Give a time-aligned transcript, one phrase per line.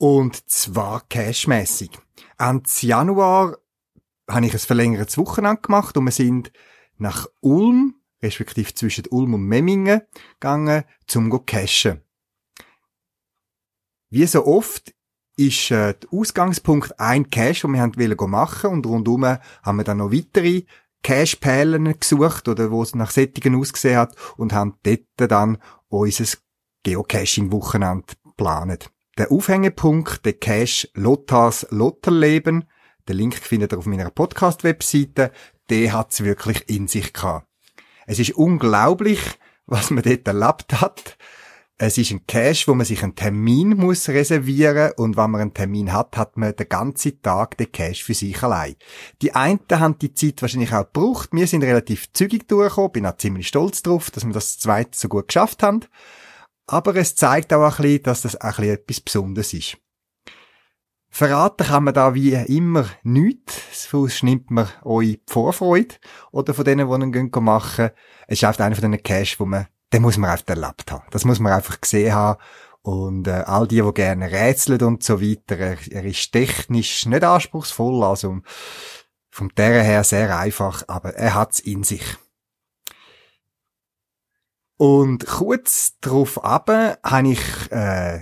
[0.00, 1.90] und zwar cashmäßig.
[2.38, 3.58] Ende Januar
[4.28, 6.50] habe ich ein verlängertes Wochenende gemacht und wir sind
[6.96, 10.00] nach Ulm, respektive zwischen Ulm und Memmingen,
[10.40, 12.00] gegangen, zum go cashen.
[14.08, 14.94] Wie so oft
[15.36, 19.98] ist äh, der Ausgangspunkt ein Cache, den wir haben machen und rundum haben wir dann
[19.98, 20.62] noch weitere
[21.02, 26.38] Cache-Perlen gesucht oder wo es nach Sättigen ausgesehen hat und haben dort dann unser
[26.84, 28.90] Geocaching-Wochenende geplant.
[29.20, 32.64] Der Aufhängepunkt, der Cache Lothars Lotterleben,
[33.06, 35.30] den Link findet ihr auf meiner Podcast-Webseite,
[35.68, 37.46] der hat's wirklich in sich gehabt.
[38.06, 39.20] Es ist unglaublich,
[39.66, 41.18] was man dort erlebt hat.
[41.76, 45.52] Es ist ein Cache, wo man sich einen Termin muss reservieren und wenn man einen
[45.52, 48.76] Termin hat, hat man den ganzen Tag den Cache für sich allein.
[49.20, 51.28] Die einen haben die Zeit wahrscheinlich auch gebraucht.
[51.32, 55.08] Wir sind relativ zügig durchgekommen, bin auch ziemlich stolz drauf, dass wir das zweite so
[55.08, 55.80] gut geschafft haben.
[56.70, 59.76] Aber es zeigt auch ein bisschen, dass das ein bisschen etwas Besonderes ist.
[61.08, 65.96] Verraten kann man da wie immer nichts, sonst nimmt man euch die Vorfreude
[66.30, 67.90] oder von denen, die ihn machen
[68.28, 71.02] Es ist einfach einer von diesen Cash, wo man, den muss man einfach erlebt haben.
[71.10, 72.40] Das muss man einfach gesehen haben.
[72.82, 77.24] Und äh, all die, die gerne rätseln und so weiter, er, er ist technisch nicht
[77.24, 78.38] anspruchsvoll, also
[79.28, 82.16] vom der her sehr einfach, aber er hat's in sich.
[84.80, 88.20] Und kurz darauf ab habe ich äh,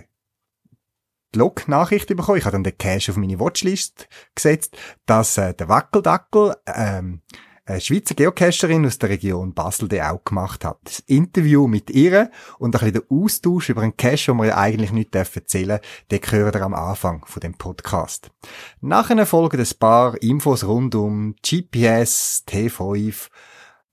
[1.33, 2.39] die Log-Nachricht bekommen.
[2.39, 7.23] Ich habe dann den Cache auf meine Watchlist gesetzt, dass äh, der Wackeldackel ähm,
[7.65, 10.81] eine Schweizer Geocacherin aus der Region Basel der auch gemacht hat.
[10.83, 12.28] Das Interview mit ihr
[12.59, 15.78] und ein bisschen der Austausch über einen Cache, den wir ja eigentlich nicht erzählen
[16.10, 18.33] dürfen, den hören wir am Anfang von dem Podcast.
[18.81, 23.28] Nachher folgen ein paar Infos rund um GPS, T5,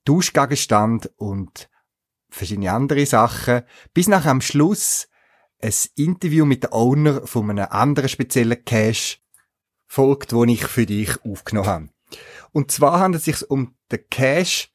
[0.04, 1.70] Duschgegenstand und
[2.30, 3.64] verschiedene andere Sachen,
[3.94, 5.08] bis nach am Schluss
[5.62, 9.18] ein Interview mit der Owner von einem anderen speziellen Cache
[9.88, 11.90] folgt, wo ich für dich aufgenommen habe.
[12.52, 14.70] Und zwar handelt es sich um den Cache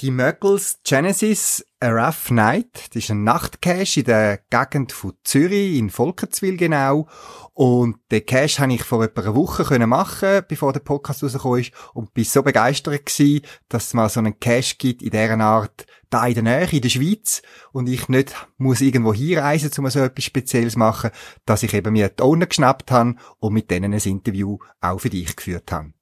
[0.00, 5.76] die Möggles Genesis A Rough Night, das ist ein Nachtcache in der Gegend von Zürich,
[5.76, 7.08] in Volkertswil genau.
[7.52, 11.60] Und den Cache habe ich vor etwa einer Woche können machen, bevor der Podcast rausgekommen
[11.60, 11.72] ist.
[11.94, 15.86] Und bin so begeistert gewesen, dass es mal so einen Cache gibt in dieser Art,
[16.10, 17.42] da in der Nähe, in der Schweiz.
[17.72, 21.10] Und ich nicht muss irgendwo hinreisen, um so etwas Spezielles machen,
[21.46, 25.10] dass ich eben mir die Owner geschnappt habe und mit denen ein Interview auch für
[25.10, 25.92] dich geführt habe.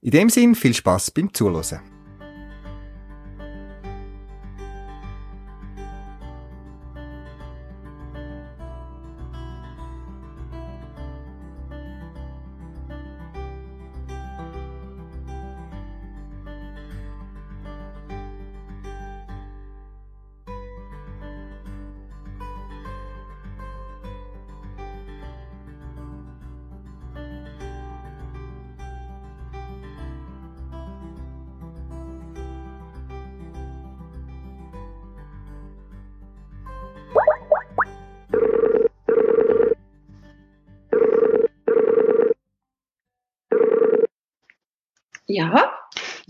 [0.00, 1.99] In dem Sinn, viel Spaß beim Zuhören.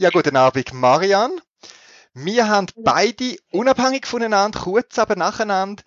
[0.01, 1.43] Ja, guten Abend, Marian.
[2.15, 5.83] Wir haben beide unabhängig voneinander, kurz aber nacheinander,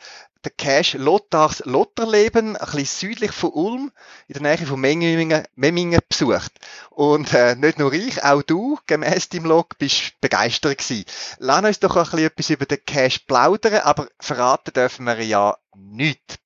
[0.45, 3.91] den Cache Lothars Lotterleben, ein bisschen südlich von Ulm,
[4.27, 6.51] in der Nähe von Memmingen, Memmingen besucht.
[6.91, 11.05] Und äh, nicht nur ich, auch du, gemäß deinem Log, bist begeistert gewesen.
[11.39, 15.57] Lass uns doch ein bisschen etwas über den Cache plaudern, aber verraten dürfen wir ja
[15.73, 16.37] nicht.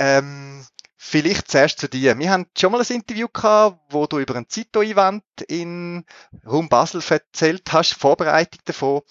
[0.00, 0.66] Ähm,
[1.06, 2.18] Vielleicht zuerst zu dir.
[2.18, 6.06] Wir haben schon mal ein Interview gehabt, wo du über ein Zito-Event in
[6.46, 9.02] Raum Basel erzählt hast, Vorbereitung davon.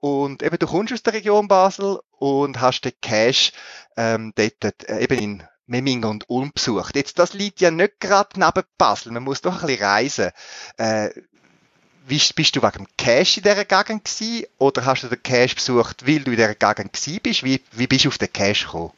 [0.00, 3.52] Und eben, du kommst aus der Region Basel und hast den Cash
[3.98, 6.96] ähm, dort äh, eben in Memmingen und Ulm besucht.
[6.96, 9.12] Jetzt, das liegt ja nicht gerade neben Basel.
[9.12, 10.30] Man muss doch ein bisschen reisen.
[10.78, 11.10] Äh,
[12.06, 14.46] wie, bist du wegen dem Cash in dieser Gegend gewesen?
[14.56, 17.44] Oder hast du den Cash besucht, weil du in dieser Gegend gewesen bist?
[17.44, 18.92] Wie, wie bist du auf den Cash gekommen?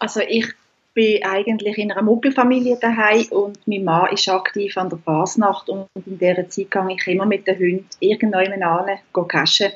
[0.00, 0.54] Also ich
[0.94, 5.88] bin eigentlich in einer Muggelfamilie daheim und mein Mann ist aktiv an der Fasnacht und
[6.06, 8.98] in dieser Zeit gehe ich immer mit den Hunden irgendwann an,
[9.28, 9.72] cashen.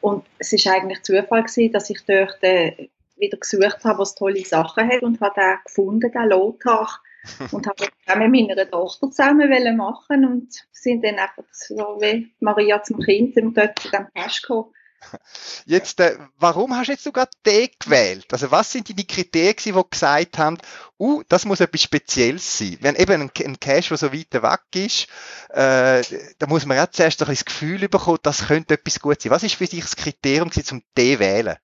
[0.00, 4.44] Und es ist eigentlich Zufall gewesen, dass ich dort äh, wieder gesucht habe, was tolle
[4.44, 7.00] Sachen hat und habe den gefunden, den Lothar.
[7.52, 12.82] und habe das mit meiner Tochter zusammen machen und sind dann einfach so wie Maria
[12.82, 14.66] zum Kind sind dort zu dem Cash gekommen.
[15.66, 18.26] Jetzt, äh, warum hast du jetzt sogar den gewählt?
[18.32, 20.58] Also was sind die Kriterien, die gesagt haben,
[20.98, 22.78] uh, das muss etwas Spezielles sein?
[22.80, 25.06] Wenn eben ein, ein Cache, der so weit weg ist,
[25.50, 26.02] äh,
[26.38, 29.32] da muss man ja zuerst ein das Gefühl bekommen, das könnte etwas gut sein.
[29.32, 31.56] Was ist für dich das Kriterium um den wählen?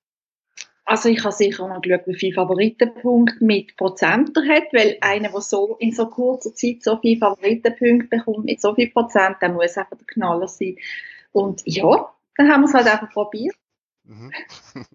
[0.91, 5.41] Also ich habe sicher noch geschaut, wie viele Favoritenpunkte mit Prozenter hat, weil einer, der
[5.41, 9.79] so in so kurzer Zeit so viele Favoritenpunkte bekommt, mit so viel Prozent, der muss
[9.79, 10.79] einfach der Knaller sein.
[11.31, 13.55] Und ja, dann haben wir es halt einfach probiert.
[14.05, 14.33] Mhm.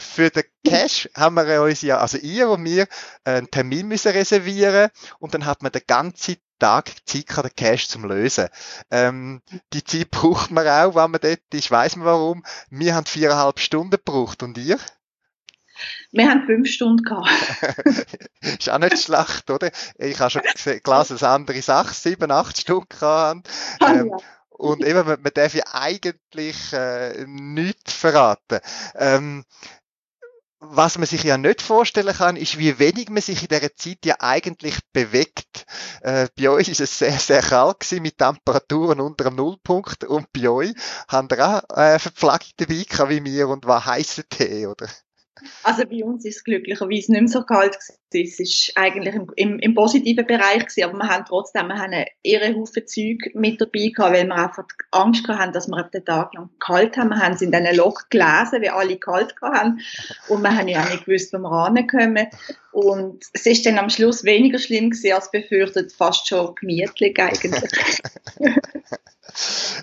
[0.00, 2.88] Für den Cash haben wir uns ja, also ihr und mir,
[3.24, 4.90] einen Termin müssen reservieren
[5.20, 8.48] und dann hat man den ganzen Tag Zeit den Cash zum Lösen.
[8.90, 9.42] Ähm,
[9.72, 12.44] die Zeit braucht man auch, wenn man dort ist, weiss man warum.
[12.70, 14.78] Wir haben viereinhalb Stunden gebraucht und ihr?
[16.10, 17.28] Wir haben fünf Stunden gehabt.
[18.40, 19.70] ist auch nicht schlecht, oder?
[19.98, 23.42] Ich habe schon gelesen, dass andere sechs, sieben, acht Stunden hatten.
[23.80, 24.16] Ah, ähm, ja.
[24.56, 28.60] Und eben, man, man darf ja eigentlich äh, nichts verraten.
[28.94, 29.44] Ähm,
[30.58, 33.98] was man sich ja nicht vorstellen kann, ist, wie wenig man sich in dieser Zeit
[34.04, 35.66] ja eigentlich bewegt.
[36.00, 40.32] Äh, bei euch ist es sehr, sehr kalt gewesen, mit Temperaturen unter dem Nullpunkt und
[40.32, 40.72] bei euch
[41.08, 44.88] haben wir auch äh, Verpflegung dabei wie mir und war heißer Tee, oder?
[45.62, 47.76] Also bei uns ist es glücklicherweise nicht mehr so kalt
[48.12, 52.04] Es ist eigentlich im, im, im, positiven Bereich gewesen, aber wir haben trotzdem, wir haben
[52.22, 56.32] irre Haufen Zeug mit dabei gehabt, weil wir einfach Angst hatten, dass wir den Tag
[56.34, 57.10] lang kalt haben.
[57.10, 59.80] Wir haben es in diesen Loch gelesen, wie alle kalt haben.
[60.28, 62.28] Und wir haben ja auch nicht gewusst, wo wir rankommen.
[62.70, 68.00] Und es ist dann am Schluss weniger schlimm gewesen, als befürchtet, fast schon gemütlich eigentlich.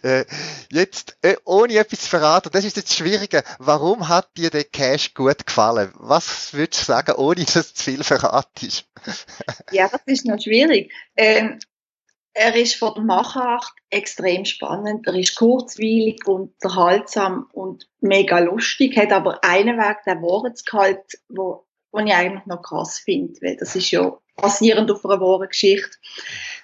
[0.02, 0.26] Äh,
[0.72, 3.44] jetzt, äh, ohne etwas zu verraten, das ist jetzt das Schwierige.
[3.60, 5.92] Warum hat dir der Cash gut gefallen?
[5.96, 8.88] Was würdest du sagen, ohne dass zu viel verratest?
[9.72, 10.92] ja, das ist noch schwierig.
[11.16, 11.60] Ähm,
[12.34, 15.06] er ist von der Machart extrem spannend.
[15.06, 18.98] Er ist kurzweilig, unterhaltsam und mega lustig.
[18.98, 23.76] Hat aber einen Weg, der Wortgehalt, wo, wo ich eigentlich noch krass finde, weil das
[23.76, 25.96] ist ja basierend auf einer wahren Geschichte.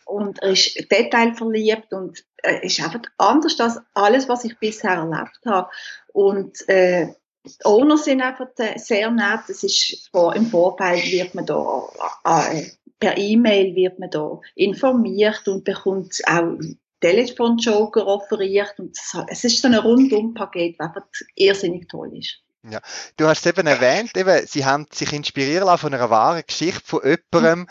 [0.06, 5.40] Und er ist detailverliebt und äh, ist einfach anders als alles, was ich bisher erlebt
[5.46, 5.70] habe.
[6.14, 7.14] Und äh,
[7.58, 9.42] die Owner sind einfach sehr nett.
[9.48, 11.88] Es ist vor, im Vorfeld wird man da
[12.26, 12.64] äh,
[13.00, 16.58] per E-Mail wird man da informiert und bekommt auch
[17.00, 18.98] Telefonjoker offeriert und
[19.30, 22.42] es ist so ein Rundum-Paket, was einfach irrsinnig toll ist.
[22.72, 22.80] Ja,
[23.18, 26.82] du hast es eben erwähnt, eben, sie haben sich inspirieren lassen von einer wahren Geschichte
[26.84, 27.68] von jemandem,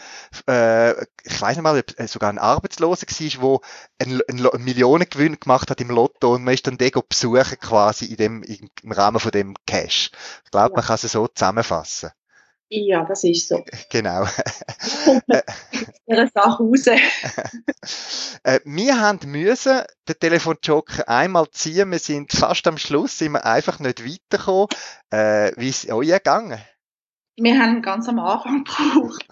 [0.48, 0.92] äh,
[1.24, 3.06] ich weiß nicht mal, ob sogar ein Arbeitsloser
[3.40, 3.60] war,
[4.00, 8.06] der einen, einen Millionengewinn gemacht hat im Lotto und man ist dann den besuchen quasi
[8.06, 10.10] in dem, im Rahmen von dem Cash.
[10.44, 10.76] Ich glaube, ja.
[10.76, 12.10] man kann es so zusammenfassen.
[12.70, 13.64] Ja, das ist so.
[13.90, 14.26] Genau.
[16.06, 16.86] Ihre Sache raus.
[18.44, 21.90] Äh, wir haben müssen den Telefonjoker einmal ziehen.
[21.90, 24.68] Wir sind fast am Schluss, sind wir einfach nicht weitergekommen.
[25.10, 26.58] Äh, wie ist es euch gegangen?
[27.36, 29.26] Wir haben ganz am Anfang gebraucht.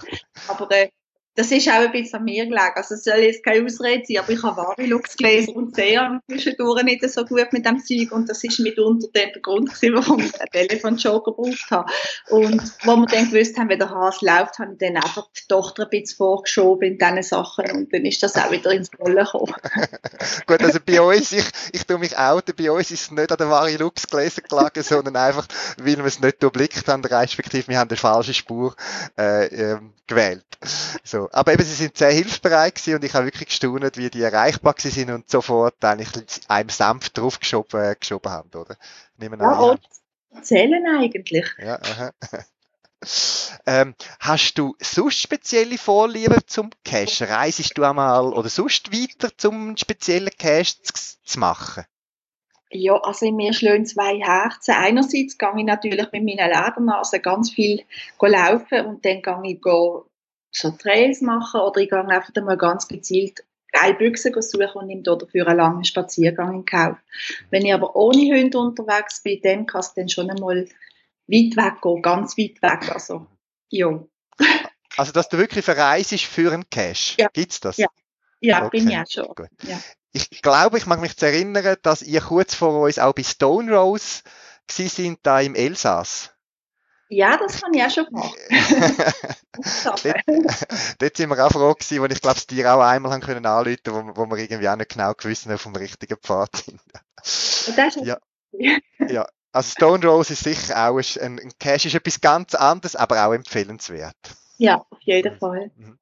[0.49, 0.91] Aber äh,
[1.37, 2.73] das ist auch ein bisschen an mir gelegen.
[2.75, 6.83] Also es soll jetzt keine Ausrede sein, aber ich habe Varilux gelesen und sehe zwischendurch
[6.83, 10.41] nicht so gut mit dem Zeug und das ist mitunter der Grund gewesen, warum ich
[10.41, 11.93] einen Telefonjoker gebraucht habe.
[12.31, 15.47] Und wo wir dann gewusst haben, wie der Hase läuft, habe ich dann einfach die
[15.47, 19.25] Tochter ein bisschen vorgeschoben in diesen Sachen und dann ist das auch wieder ins Rollen
[19.25, 19.55] gekommen.
[20.47, 23.38] gut, also bei uns, ich, ich tue mich outen, bei uns ist es nicht an
[23.38, 25.47] der Varilux gelesen gelegen, sondern einfach,
[25.79, 28.75] weil wir es nicht überblickt haben, respektive wir haben eine falsche Spur
[29.19, 30.47] äh, äh, gewählt.
[31.05, 31.29] So.
[31.33, 34.75] Aber eben, sie sind sehr hilfsbereit gewesen und ich habe wirklich gestaunt, wie die erreichbar
[34.75, 38.76] gewesen sind und sofort eigentlich einem sanft draufgeschoben äh, geschoben haben, oder?
[39.17, 39.81] Nehmen ja, und
[40.43, 41.47] zählen eigentlich.
[41.59, 42.12] Ja, aha.
[43.67, 47.29] Ähm, hast du sonst spezielle Vorlieben zum Cache?
[47.29, 51.85] Reisest du einmal oder sonst weiter zum speziellen Cache zu, machen?
[52.71, 54.75] Ja, also in mir schlagen zwei Herzen.
[54.75, 57.85] Einerseits gehe ich natürlich mit meiner Ledernase ganz viel
[58.21, 59.61] laufen und dann gehe ich
[60.50, 65.03] so Trails machen oder ich gehe einfach mal ganz gezielt geile Büchse suchen und nehme
[65.03, 66.97] dafür einen langen Spaziergang in Kauf.
[67.50, 70.67] Wenn ich aber ohne Hunde unterwegs bin, dann kann es dann schon einmal
[71.28, 72.92] weit weg gehen, ganz weit weg.
[72.92, 73.26] Also,
[73.71, 74.02] ja.
[74.99, 77.16] Also, dass du wirklich verreist für einen Cash.
[77.18, 77.28] Ja.
[77.30, 77.76] Gibt's das?
[77.76, 77.88] Ja.
[78.40, 78.78] Ja, okay.
[78.78, 79.49] bin ich auch schon.
[79.64, 79.78] Ja.
[80.12, 83.71] Ich glaube, ich mag mich zu erinnern, dass ihr kurz vor uns auch bei Stone
[83.76, 84.23] Rose
[84.66, 86.33] gewesen sind, da im Elsass.
[87.09, 88.37] Ja, das habe ich auch schon gemacht.
[89.85, 90.04] dort,
[90.99, 93.47] dort sind wir auch froh gewesen, wo ich glaube, es dir auch einmal haben können
[93.47, 96.80] anrufen, wo, wo wir irgendwie auch nicht genau gewusst haben, auf dem richtigen Pfad sind.
[97.76, 98.18] das ist ja.
[99.09, 99.26] ja.
[99.56, 103.32] Also Stone Rose ist sicher auch ein, ein Cache, ist etwas ganz anderes, aber auch
[103.32, 104.14] empfehlenswert.
[104.58, 105.70] Ja, auf jeden Fall.
[105.76, 105.98] Mhm.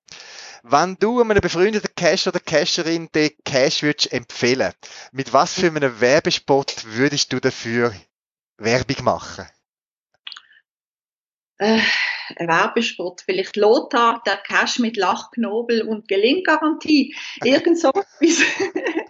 [0.64, 4.73] Wenn du einem befreundeten Cacher oder Cacherin den Cache würdest empfehlen,
[5.12, 7.94] mit was für einem Werbespot würdest du dafür
[8.58, 9.46] Werbung machen?
[11.58, 11.78] Äh,
[12.34, 17.14] ein Werbespot, vielleicht Lothar, der Cash mit Lachknobel und Gelinggarantie.
[17.44, 18.44] Irgend so etwas.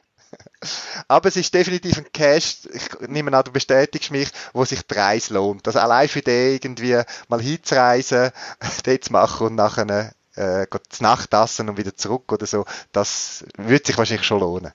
[1.08, 4.94] Aber es ist definitiv ein Cash, ich nehme an, du bestätigst mich, wo sich die
[4.94, 5.66] Reise lohnt.
[5.66, 8.30] Also allein für den irgendwie mal hinzureisen,
[8.84, 13.44] dort zu machen und nachher äh, zu Nacht essen und wieder zurück oder so, das
[13.56, 14.72] würde sich wahrscheinlich schon lohnen.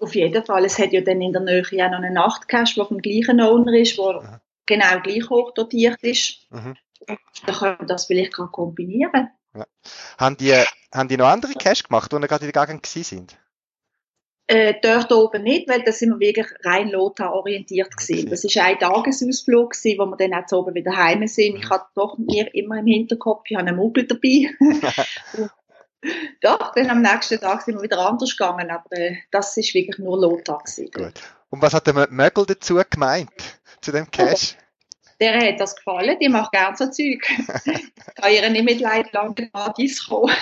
[0.00, 0.64] Auf jeden Fall.
[0.64, 3.72] Es hat ja dann in der Nähe auch noch einen Nachtcache, der vom gleichen Owner
[3.72, 4.40] ist, der mhm.
[4.66, 6.46] genau gleich hoch dotiert ist.
[6.50, 6.76] Mhm.
[7.46, 9.30] Dann können wir das vielleicht kombinieren.
[9.54, 9.64] Ja.
[10.18, 10.54] Haben, die,
[10.92, 13.36] haben die noch andere Cache gemacht, die gerade in der Gegend sind?
[14.50, 17.90] Äh, dort oben nicht, weil da sind wir wirklich rein Lothar orientiert.
[17.92, 18.24] Okay.
[18.24, 21.56] Das ist ein Tagesausflug gewesen, wo wir dann auch oben wieder heim sind.
[21.56, 21.60] Mhm.
[21.60, 24.48] Ich hatte doch mir immer im Hinterkopf, ich habe einen Muggel dabei.
[26.40, 29.98] doch, dann am nächsten Tag sind wir wieder anders gegangen, aber äh, das ist wirklich
[29.98, 30.90] nur Lothar gewesen.
[30.92, 31.20] Gut.
[31.50, 34.56] Und was hat der Mögel dazu gemeint, zu dem Cash?
[35.20, 37.22] der hat das gefallen, die macht gerne so Zeug.
[37.66, 40.34] ich kann ihr nicht mit Leid lange gratis kommen.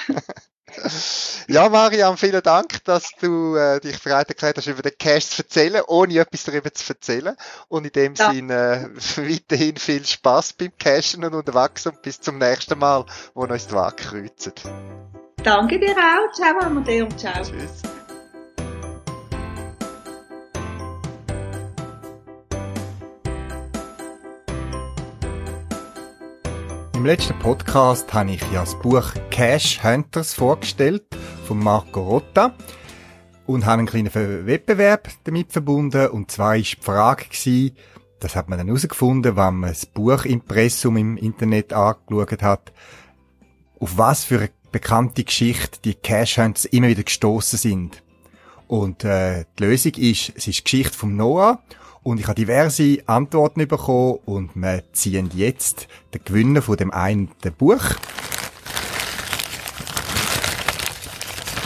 [1.49, 5.43] Ja, Mariam, vielen Dank, dass du äh, dich bereit erklärt hast, über den Cash zu
[5.43, 7.37] erzählen, ohne etwas darüber zu erzählen.
[7.69, 8.33] Und in dem ja.
[8.33, 13.05] Sinne äh, weiterhin viel Spaß beim Cashen und unterwegs und bis zum nächsten Mal,
[13.35, 14.53] wo uns die Waage kreuzen.
[15.43, 16.33] Danke dir auch.
[16.33, 17.09] Ciao, Amadeo.
[17.17, 17.43] Ciao.
[17.43, 17.83] Tschüss.
[27.07, 31.05] Im letzten Podcast habe ich ja das Buch Cash Hunters vorgestellt
[31.47, 32.53] von Marco Rotta
[33.47, 36.09] und habe einen kleinen Wettbewerb damit verbunden.
[36.09, 37.77] Und zwar war die Frage gewesen,
[38.19, 42.73] das hat man dann herausgefunden, wenn man das Buchimpressum im Internet angeschaut hat,
[43.79, 48.03] auf was für eine bekannte Geschichte die Cash Hunters immer wieder gestoßen sind.
[48.67, 51.63] Und äh, die Lösung ist, es ist die Geschichte von Noah
[52.07, 57.31] und ich habe diverse Antworten bekommen und wir ziehen jetzt den Gewinner von dem einen
[57.59, 57.83] Buch.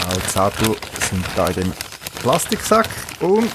[0.09, 1.73] Alle Zettel sind da in dem
[2.23, 2.89] Plastiksack
[3.21, 3.51] und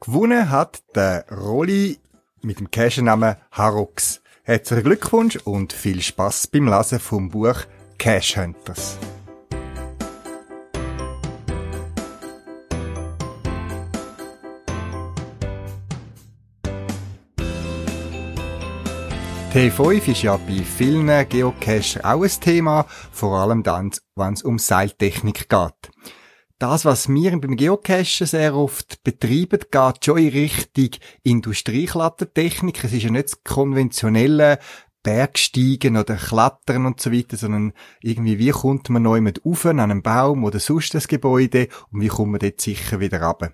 [0.00, 1.98] gewonnen hat der Rolli
[2.42, 4.20] mit dem Cash-Namen Harrox.
[4.42, 7.56] Herzlichen Glückwunsch und viel Spaß beim Lesen vom Buch
[7.96, 8.98] Cash Hunters.
[19.54, 24.58] T5 ist ja bei vielen Geocacher auch ein Thema, vor allem dann, wenn es um
[24.58, 25.92] Seiltechnik geht.
[26.58, 32.82] Das, was wir beim Geocachen sehr oft betreiben, geht schon in Richtung Industrieklettertechnik.
[32.82, 34.58] Es ist ja nicht das konventionelle
[35.04, 39.78] Bergsteigen oder Klettern und so weiter, sondern irgendwie, wie kommt man neu mit auf an
[39.78, 43.52] einem Baum oder sonst das Gebäude und wie kommt man dort sicher wieder runter.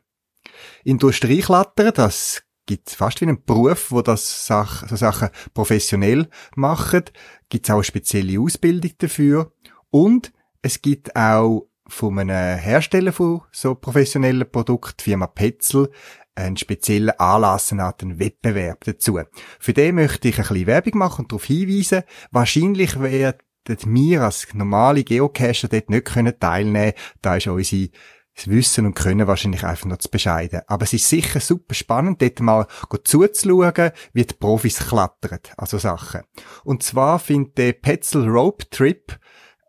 [0.82, 7.02] Industrieklettern, das gibt fast wie einen Beruf, wo das Sach so Sachen professionell machen.
[7.48, 9.52] Gibt es auch eine spezielle Ausbildung dafür.
[9.90, 15.90] Und es gibt auch von einem Hersteller von so professionellen Produkten, Firma Petzel,
[16.36, 19.18] einen speziellen Anlass, einen Wettbewerb dazu.
[19.58, 23.34] Für den möchte ich ein bisschen Werbung machen und darauf hinweisen, wahrscheinlich werden
[23.66, 26.06] wir als normale Geocacher dort nicht
[26.38, 26.92] teilnehmen können.
[27.20, 27.90] Da ist unsere
[28.40, 30.62] das Wissen und Können wahrscheinlich einfach noch zu bescheiden.
[30.66, 32.66] Aber es ist sicher super spannend, dort mal
[33.04, 36.22] zuzuschauen, wie die Profis klettern, also Sachen.
[36.64, 39.18] Und zwar findet der Petzl Rope Trip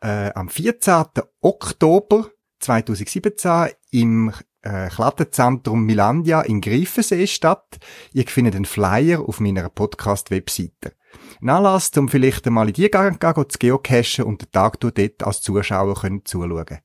[0.01, 1.05] äh, am 14.
[1.41, 7.79] Oktober 2017 im äh, Kletterzentrum Milandia in Greifensee statt.
[8.13, 10.93] Ihr findet den Flyer auf meiner Podcast-Webseite.
[11.41, 15.95] Anlass, um vielleicht einmal in die Gegend zu geocachen und den Tag dort als Zuschauer
[15.95, 16.79] können zuschauen.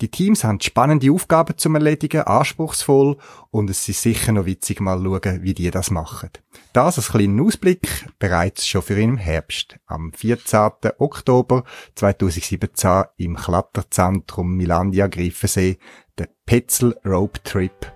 [0.00, 3.16] Die Teams haben spannende Aufgaben zum Erledigen, anspruchsvoll
[3.50, 6.30] und es ist sicher noch witzig mal schauen, wie die das machen.
[6.72, 9.78] Das als kleinen Ausblick bereits schon für im Herbst.
[9.86, 10.70] Am 14.
[10.98, 15.78] Oktober 2017 im Kletterzentrum Milandia Griffensee,
[16.18, 17.92] der Petzel Rope Trip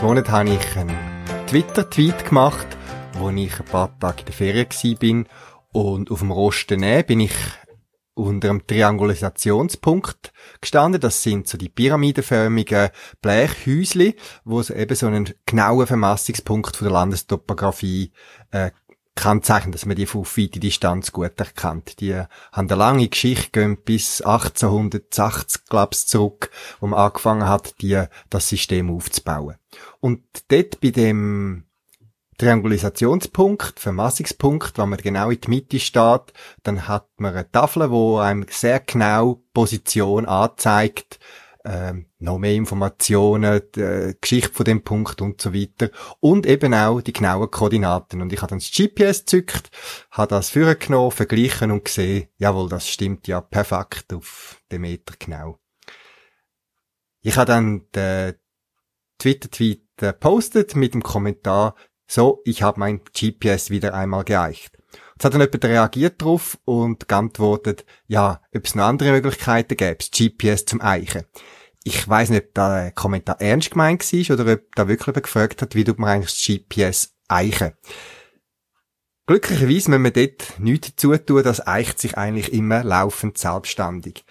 [0.00, 0.96] Anfangs Monat habe ich einen
[1.46, 2.66] Twitter-Tweet gemacht,
[3.18, 5.24] wo ich ein paar Tage in der Ferien war.
[5.72, 7.34] Und auf dem Rosten bin ich
[8.14, 11.02] unter dem Triangulationspunkt gestanden.
[11.02, 12.88] Das sind so die pyramidenförmigen
[13.20, 18.12] Blechhäusli, wo es eben so einen genauen Vermassungspunkt von der Landestopographie
[18.52, 18.70] äh,
[19.20, 22.00] kann zeichnen, dass man die auf weite Distanz gut erkennt.
[22.00, 26.50] Die haben eine lange Geschichte, gehen bis 1880, glaube ich, zurück,
[26.80, 29.56] wo man angefangen hat, die, das System aufzubauen.
[30.00, 31.64] Und dort bei dem
[32.40, 38.16] Triangulationspunkt, Vermassungspunkt, wenn man genau in die Mitte steht, dann hat man eine Tafel, wo
[38.16, 41.18] einem sehr genau Position anzeigt,
[41.64, 45.90] ähm, noch mehr Informationen, die äh, Geschichte von dem Punkt und so weiter.
[46.20, 48.22] Und eben auch die genauen Koordinaten.
[48.22, 49.70] Und ich habe dann das GPS gezückt,
[50.10, 55.58] habe das vorgenommen, verglichen und gesehen, jawohl, das stimmt ja perfekt auf den Meter genau.
[57.22, 58.34] Ich habe dann den
[59.18, 61.74] Twitter-Tweet gepostet mit dem Kommentar,
[62.06, 64.76] so, ich habe mein GPS wieder einmal geeicht.
[65.20, 69.96] Jetzt hat dann jemand reagiert darauf und geantwortet, ja, ob es noch andere Möglichkeiten gäbe,
[69.96, 71.26] das GPS zum Eichen.
[71.84, 75.60] Ich weiß nicht, ob der Kommentar ernst gemeint war oder ob da wirklich jemand gefragt
[75.60, 77.72] hat, wie tut man eigentlich das GPS eichen.
[79.26, 84.24] Glücklicherweise müssen wir dort nichts dazu tun, das eicht sich eigentlich immer laufend selbstständig.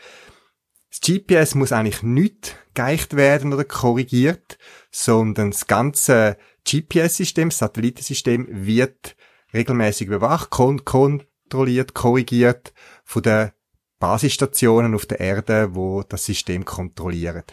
[0.89, 4.57] Das GPS muss eigentlich nicht geeicht werden oder korrigiert,
[4.89, 6.35] sondern das ganze
[6.67, 9.15] GPS-System, das Satellitensystem wird
[9.53, 13.51] regelmäßig überwacht, kon kontrolliert, korrigiert von den
[13.99, 17.43] Basisstationen auf der Erde, wo das System kontrollieren.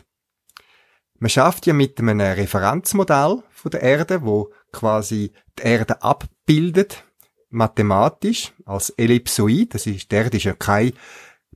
[1.19, 7.05] Man schafft ja mit einem Referenzmodell von der Erde, wo quasi die Erde abbildet,
[7.49, 9.75] mathematisch, als Ellipsoid.
[9.75, 10.93] Das ist, die Erde ist ja keine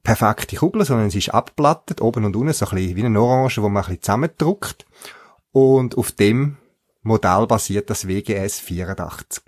[0.03, 3.63] perfekte Kugel, sondern sie ist abplattet, oben und unten, so ein bisschen wie eine Orange,
[3.63, 4.87] wo man ein bisschen zusammendruckt.
[5.53, 6.57] Und auf dem
[7.03, 9.43] Modell basiert das WGS 84.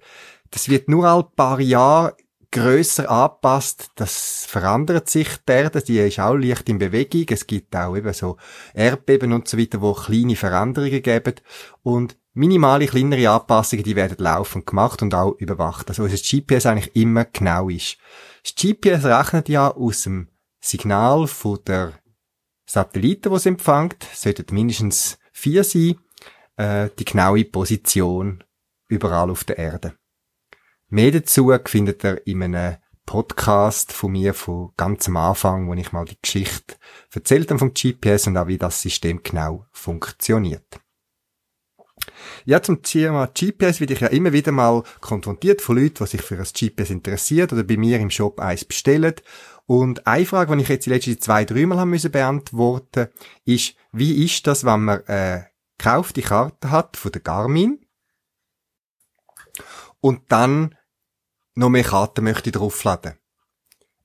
[0.52, 2.14] Das wird nur all paar Jahre
[2.50, 3.90] grösser angepasst.
[3.97, 7.25] Das verändert sich die Erde, die ist auch leicht in Bewegung.
[7.30, 8.37] Es gibt auch eben so
[8.75, 11.35] Erdbeben und so weiter, wo kleine Veränderungen geben.
[11.82, 15.88] Und minimale, kleinere Anpassungen, die werden laufend gemacht und auch überwacht.
[15.88, 17.97] Also, dass das GPS eigentlich immer genau ist.
[18.44, 20.28] Das GPS rechnet ja aus dem
[20.61, 21.94] Signal von der
[22.66, 25.96] Satelliten, die es empfängt, sollten mindestens vier sein,
[26.57, 28.44] äh, die genaue Position
[28.88, 29.94] überall auf der Erde.
[30.94, 32.76] Mehr dazu findet ihr in einem
[33.07, 36.74] Podcast von mir von ganz am Anfang, wo ich mal die Geschichte
[37.14, 40.81] erzählt habe vom GPS und auch wie das System genau funktioniert.
[42.44, 46.20] Ja, zum Thema GPS werde ich ja immer wieder mal konfrontiert von Leuten, die sich
[46.20, 49.14] für ein GPS interessiert oder bei mir im Shop eins bestellen.
[49.64, 53.09] Und eine Frage, die ich jetzt die letzten zwei, drei Mal haben müssen beantworten,
[53.46, 55.44] ist, wie ist das, wenn man äh,
[55.78, 57.81] gekaufte Karte hat von der Garmin
[60.02, 60.74] und dann
[61.54, 63.14] noch mehr Karten möchte draufladen.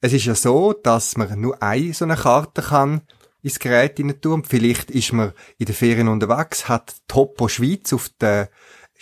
[0.02, 3.02] Es ist ja so, dass man nur eine so eine Karte kann
[3.42, 4.44] ins Gerät rein tun.
[4.44, 8.50] Vielleicht ist man in den Ferien unterwegs, hat Topo Schweiz auf der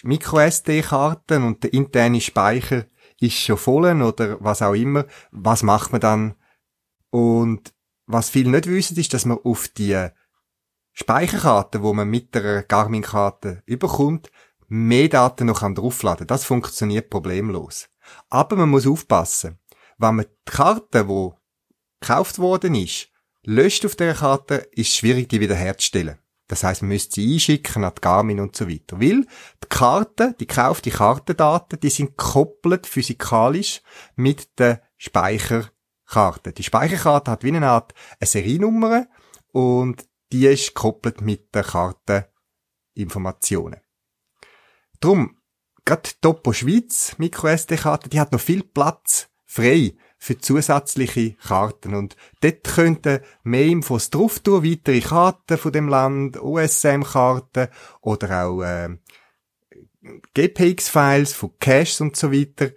[0.04, 2.86] Micro-SD-Karten und der interne Speicher
[3.20, 5.06] ist schon voll oder was auch immer.
[5.32, 6.36] Was macht man dann?
[7.10, 7.74] Und
[8.06, 10.10] was viele nicht wissen, ist, dass man auf die
[10.94, 14.32] Speicherkarte, wo man mit der Garmin-Karte überkommt,
[14.68, 16.28] mehr Daten noch draufladen.
[16.28, 17.90] Das funktioniert problemlos.
[18.30, 19.60] Aber man muss aufpassen.
[19.98, 21.30] Wenn man die Karte, die
[22.00, 23.10] gekauft worden ist,
[23.44, 26.20] löscht auf der Karte, ist es schwierig, die wiederherzustellen.
[26.48, 29.00] Das heißt, man müsste sie einschicken an die Garmin und so weiter.
[29.00, 29.26] Weil
[29.64, 33.82] die Karte, die gekaufte Kartendaten, die sind koppelt physikalisch
[34.16, 36.54] mit der Speicherkarte.
[36.54, 39.08] Die Speicherkarte hat wie eine Art eine Seriennummer
[39.52, 43.82] und die ist gekoppelt mit der Karteninformationen.
[45.00, 45.42] Drum,
[45.86, 51.94] gerade Topo Schweiz MicroSD-Karte, die hat noch viel Platz frei für zusätzliche Karten.
[51.94, 57.68] Und dort könnten mehr Infos drauf tun, weitere Karten von dem Land, OSM-Karten
[58.02, 58.98] oder auch äh,
[60.34, 62.72] GPX-Files von Caches und so weiter.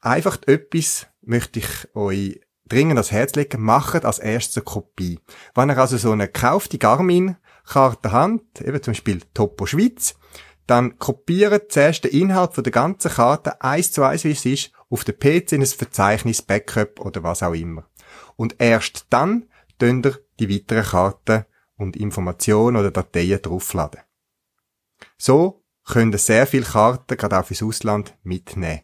[0.00, 5.20] Einfach etwas möchte ich euch dringend ans Herz legen, macht als erste Kopie.
[5.54, 10.17] Wenn ihr also so eine gekaufte Garmin-Karte habt, eben zum Beispiel Topo Schweiz,
[10.68, 14.70] dann kopiert zuerst den Inhalt von der ganzen Karte eins zu eins, wie es ist,
[14.90, 17.88] auf den PC in ein Verzeichnis, Backup oder was auch immer.
[18.36, 21.44] Und erst dann könnt ihr die weiteren Karten
[21.76, 24.02] und Informationen oder Dateien draufladen.
[25.16, 28.82] So könnt ihr sehr viele Karten, gerade auch fürs Ausland, mitnehmen.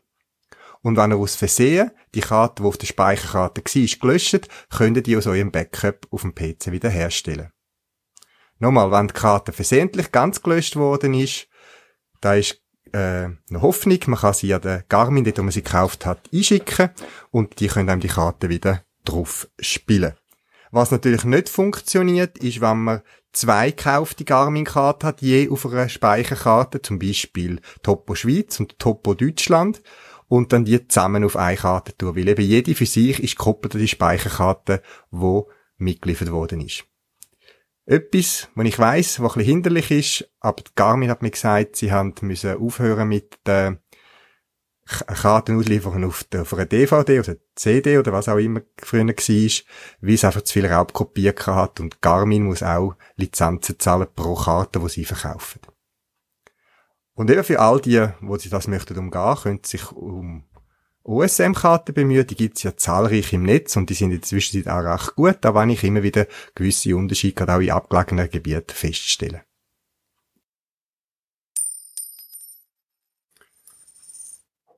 [0.80, 5.02] Und wenn ihr aus Versehen die Karte, die auf der Speicherkarte war, gelöscht, könnt ihr
[5.02, 7.50] die aus eurem Backup auf dem PC wiederherstellen.
[8.58, 11.48] Nochmal, wenn die Karte versehentlich ganz gelöscht worden ist,
[12.24, 15.62] da ist äh, eine Hoffnung, man kann sie an den Garmin, dort wo man sie
[15.62, 16.90] gekauft hat, einschicken
[17.30, 20.14] und die können einem die Karte wieder drauf spielen.
[20.70, 26.82] Was natürlich nicht funktioniert, ist, wenn man zwei gekaufte Garmin-Karten hat, je auf einer Speicherkarte,
[26.82, 29.82] zum Beispiel Topo Schweiz und Topo Deutschland,
[30.26, 33.74] und dann die zusammen auf eine Karte tun, weil eben jede für sich ist gekoppelt
[33.74, 36.84] an die Speicherkarte, wo mitgeliefert worden ist.
[37.86, 41.92] Etwas, was ich weiss, was ein bisschen hinderlich ist, aber Garmin hat mir gesagt, sie
[41.92, 43.78] haben müssen aufhören mit der
[44.86, 49.64] Karten ausliefern auf, der, auf einer DVD oder CD oder was auch immer früher war,
[50.00, 54.80] weil es einfach zu viel Raubkopien hat und Garmin muss auch Lizenzen zahlen pro Karte,
[54.80, 55.60] die sie verkaufen.
[57.14, 60.44] Und eben für all die, wo sie das möchten umgehen, können sich um
[61.04, 62.26] OSM-Karten bemühen.
[62.26, 65.38] Die gibt's ja zahlreich im Netz und die sind in der Zwischenzeit auch recht gut,
[65.42, 69.42] da wenn ich immer wieder gewisse Unterschiede gerade auch in abgelegenen Gebieten feststellen.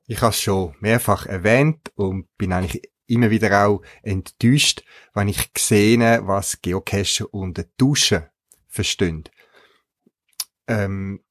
[0.09, 5.49] Ich habe es schon mehrfach erwähnt und bin eigentlich immer wieder auch enttäuscht, wenn ich
[5.57, 8.25] sehe, was Geocache unter Duschen
[8.67, 9.25] verstehen.
[10.67, 11.23] Ähm,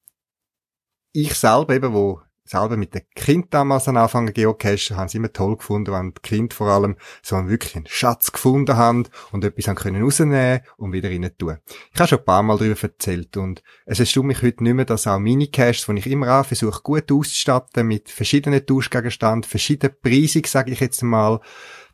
[1.12, 5.32] ich selber eben, wo selber mit den Kind damals an anfangen geocachen, haben sie immer
[5.32, 9.44] toll gefunden, wenn die Kinder vor allem so einen wirklich einen Schatz gefunden haben und
[9.44, 11.58] etwas haben können rausnehmen und wieder rein tun.
[11.92, 14.84] Ich habe schon ein paar Mal darüber erzählt und es erstaunt mich heute nicht mehr,
[14.84, 20.46] dass auch Mini-Caches, die ich immer auch versuche gut auszustatten, mit verschiedenen Tauschgegenständen, verschiedenen Preisig,
[20.48, 21.40] sage ich jetzt mal,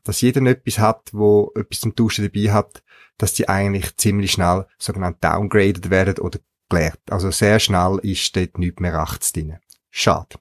[0.05, 2.83] dass jeder etwas hat, wo etwas zum Tauschen dabei hat,
[3.19, 7.01] dass die eigentlich ziemlich schnell sogenannt downgraded werden oder geleert.
[7.11, 9.59] Also sehr schnell ist dort nichts mehr rechts drin.
[9.95, 10.39] Schade.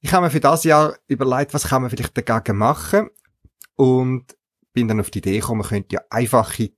[0.00, 3.10] Ich habe mir für das Jahr überlegt, was kann man vielleicht dagegen machen
[3.76, 4.36] und
[4.72, 6.70] bin dann auf die Idee gekommen, man könnte ja einfache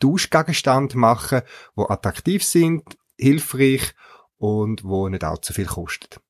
[0.00, 1.42] Tauschgegenstände machen,
[1.74, 3.94] wo attraktiv sind, hilfreich
[4.36, 6.20] und wo nicht allzu viel kostet.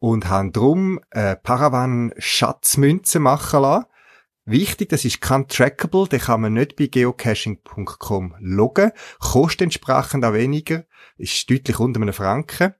[0.00, 3.86] Und haben drum äh, Paravan Schatzmünze machen lassen.
[4.44, 10.32] Wichtig, das ist kein Trackable, den kann man nicht bei geocaching.com loggen, kostet entsprechend auch
[10.32, 10.84] weniger,
[11.18, 12.74] ist deutlich unter einem Franken.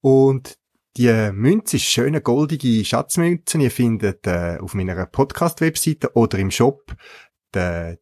[0.00, 0.58] Und
[0.96, 3.58] die Münze ist schöne goldige Schatzmünze.
[3.58, 6.94] Ihr findet äh, auf meiner Podcast-Webseite oder im Shop
[7.52, 7.96] das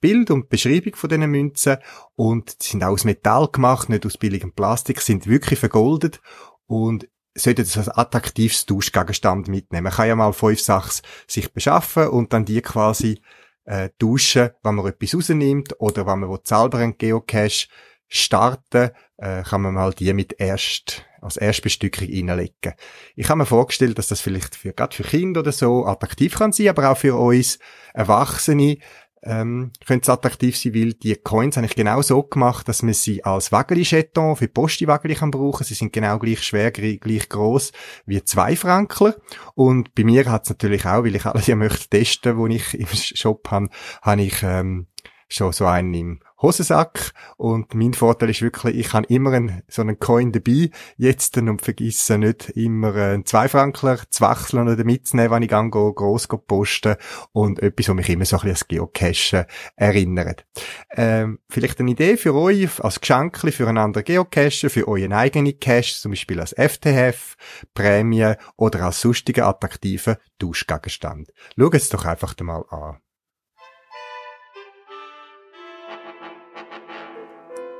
[0.00, 1.76] Bild und die Beschreibung von diesen Münzen.
[2.14, 6.20] Und sie sind auch aus Metall gemacht, nicht aus billigem Plastik, sind wirklich vergoldet
[6.66, 9.84] und sollten das als attraktives Tauschgegenstand mitnehmen.
[9.84, 13.20] Man kann ja mal fünf Sachen sich beschaffen und dann die quasi
[13.64, 17.68] äh, tauschen, wenn man etwas rausnimmt oder wenn man selber einen Geocache
[18.08, 22.74] starten, äh, kann man mal die mit erst als Erstbestückung reinlegen.
[23.16, 26.52] Ich habe mir vorgestellt, dass das vielleicht für, gerade für Kinder oder so attraktiv kann
[26.52, 27.58] sein, aber auch für uns
[27.94, 28.78] Erwachsene
[29.24, 32.92] ähm, könnte es attraktiv sein, weil die Coins habe ich genau so gemacht, dass man
[32.92, 35.64] sie als Wageli-Jeton für Posti-Wageli kann brauchen.
[35.64, 37.72] Sie sind genau gleich schwer, gleich groß
[38.04, 39.14] wie zwei Frankler.
[39.54, 42.74] Und bei mir hat es natürlich auch, weil ich alles ja möchte testen, wo ich
[42.74, 43.68] im Shop habe,
[44.02, 44.88] habe ich ähm,
[45.28, 47.12] schon so einen im Hosensack.
[47.36, 51.62] Und mein Vorteil ist wirklich, ich habe immer einen, so einen Coin dabei, jetzt und
[51.62, 56.96] vergesse nicht immer einen Zweifrankler zu wechseln oder mitzunehmen, wenn ich angehe, gross posten
[57.32, 59.44] und etwas, was mich immer so ein bisschen an Geocachen
[59.76, 60.44] erinnert.
[60.90, 65.58] Ähm, vielleicht eine Idee für euch als Geschenk für einen anderen Geocache, für euren eigenen
[65.58, 67.36] Cache, zum Beispiel als FTF,
[67.74, 71.32] Prämie oder als sonstigen attraktiven Tauschgegenstand.
[71.58, 72.98] Schaut es doch einfach mal an.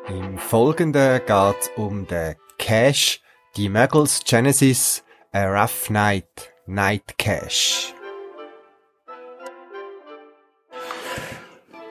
[0.09, 3.21] Im Folgenden geht es um den Cache,
[3.57, 7.95] die Muggles Genesis A Rough Night, Night Cache.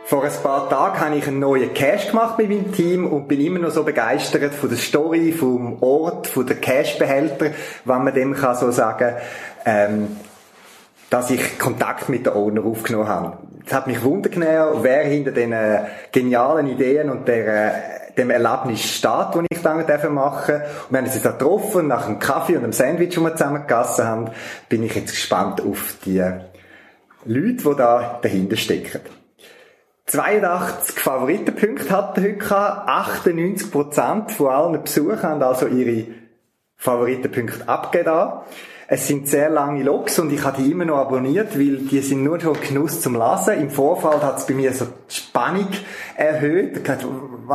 [0.03, 3.39] Vor ein paar Tagen habe ich einen neuen Cache gemacht mit meinem Team und bin
[3.39, 7.51] immer noch so begeistert von der Story, vom Ort, von der Cache-Behälter,
[7.85, 9.15] wenn man dem kann so sagen,
[9.65, 10.17] ähm,
[11.09, 13.37] dass ich Kontakt mit der Owner aufgenommen habe.
[13.65, 15.55] Es hat mich wundergenommen, wer hinter den
[16.11, 20.03] genialen Ideen und der dem Erlebnis steht, das ich dann machen darf.
[20.03, 23.67] Und wir haben uns da getroffen, nach einem Kaffee und einem Sandwich, das wir zusammen
[23.67, 24.29] gegessen haben,
[24.69, 26.19] bin ich jetzt gespannt auf die
[27.25, 29.01] Leute, die da dahinter stecken.
[30.07, 36.07] 82 Favoritenpunkte hat er heute 98% von allen Besuchern haben also ihre
[36.75, 38.41] Favoritenpunkte abgegeben.
[38.93, 42.23] Es sind sehr lange Logs und ich habe die immer noch abonniert, weil die sind
[42.23, 43.61] nur schon Genuss zum Lesen.
[43.61, 45.69] Im Vorfall hat es bei mir so die Spannung
[46.17, 46.83] erhöht.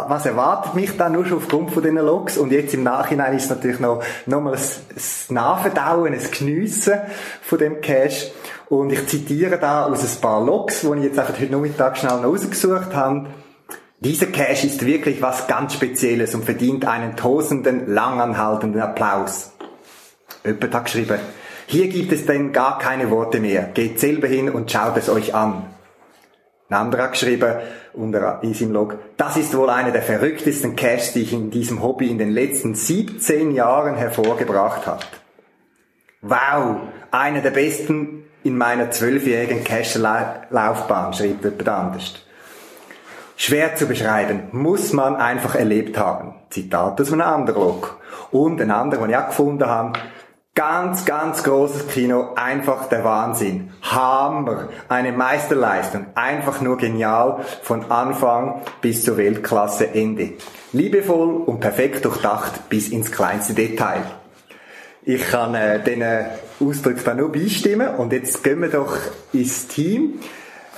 [0.08, 2.36] Was erwartet mich da nur schon aufgrund von diesen Logs?
[2.36, 7.00] Und jetzt im Nachhinein ist es natürlich noch, nochmal ein, ein Nachverdauen, ein Geniessen
[7.40, 8.30] von dem Cache.
[8.68, 12.20] Und ich zitiere da aus ein paar Logs, die ich jetzt einfach heute Nachmittag schnell
[12.20, 13.28] noch rausgesucht habe.
[14.00, 19.52] Dieser Cache ist wirklich was ganz Spezielles und verdient einen tosenden, langanhaltenden Applaus.
[20.44, 21.18] Jemand hat geschrieben,
[21.66, 23.62] hier gibt es denn gar keine Worte mehr.
[23.62, 25.64] Geht selber hin und schaut es euch an.
[26.68, 27.56] Ein anderer hat geschrieben,
[27.92, 31.82] unter in seinem Log, das ist wohl eine der verrücktesten Caches, die ich in diesem
[31.82, 35.04] Hobby in den letzten 17 Jahren hervorgebracht habe.
[36.22, 36.80] Wow,
[37.12, 42.14] eine der besten in meiner zwölfjährigen Cache-Laufbahn, schrieb jemand anders.
[43.36, 46.34] Schwer zu beschreiben, muss man einfach erlebt haben.
[46.50, 48.00] Zitat aus einem anderen Log.
[48.30, 49.98] Und ein anderer, den ich auch gefunden habe,
[50.56, 53.74] Ganz, ganz großes Kino, einfach der Wahnsinn.
[53.82, 60.32] Hammer, eine Meisterleistung, einfach nur genial von Anfang bis zur Weltklasse Ende.
[60.72, 64.00] Liebevoll und perfekt durchdacht bis ins kleinste Detail.
[65.02, 66.02] Ich kann äh, den
[66.58, 68.96] Ausdruck da nur beistimmen und jetzt gehen wir doch
[69.34, 70.20] ins Team.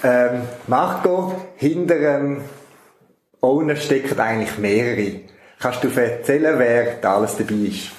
[0.02, 2.40] Ähm, Marco, hinter dem
[3.40, 5.20] Owner stecken eigentlich mehrere.
[5.60, 7.97] Kannst du erzählen, wer da alles dabei ist?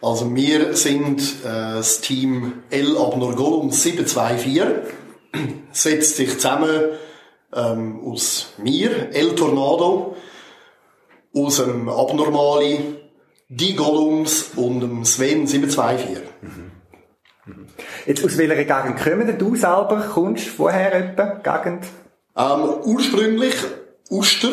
[0.00, 4.62] Also wir sind äh, das Team El Abnorgolum 724.
[5.72, 6.90] Setzt sich zusammen
[7.54, 10.16] ähm, aus mir, El Tornado,
[11.34, 12.96] aus dem Abnormali,
[13.48, 16.18] die Gollums und dem Sven 724.
[18.06, 20.04] Jetzt aus welcher Gegend kommen du selber?
[20.12, 21.24] Kommst du woher etwa?
[21.42, 21.86] Gegend?
[22.36, 23.54] Ähm, ursprünglich
[24.10, 24.52] Uster,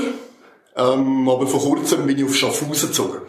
[0.75, 3.21] ähm, aber vor kurzem bin ich auf Schaffhausen gezogen.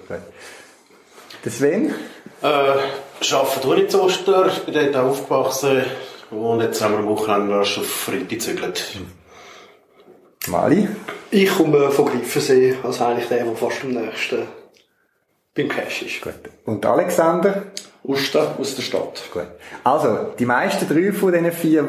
[1.47, 1.95] Der Sven?
[2.43, 5.85] Äh, arbeite tue ich zu Oster, bin dort aufgewachsen
[6.33, 8.85] und jetzt haben wir am Wochenende erst auf Fritti gezügelt.
[10.49, 10.89] Mali?
[11.31, 14.43] Ich komme von Griffensee, also eigentlich der, der fast am nächsten
[15.55, 16.21] beim Cash ist.
[16.21, 16.35] Gut.
[16.65, 17.63] Und Alexander?
[18.03, 19.23] Uster aus der Stadt.
[19.33, 19.47] Gut.
[19.85, 21.89] Also, die meisten drei von diesen vier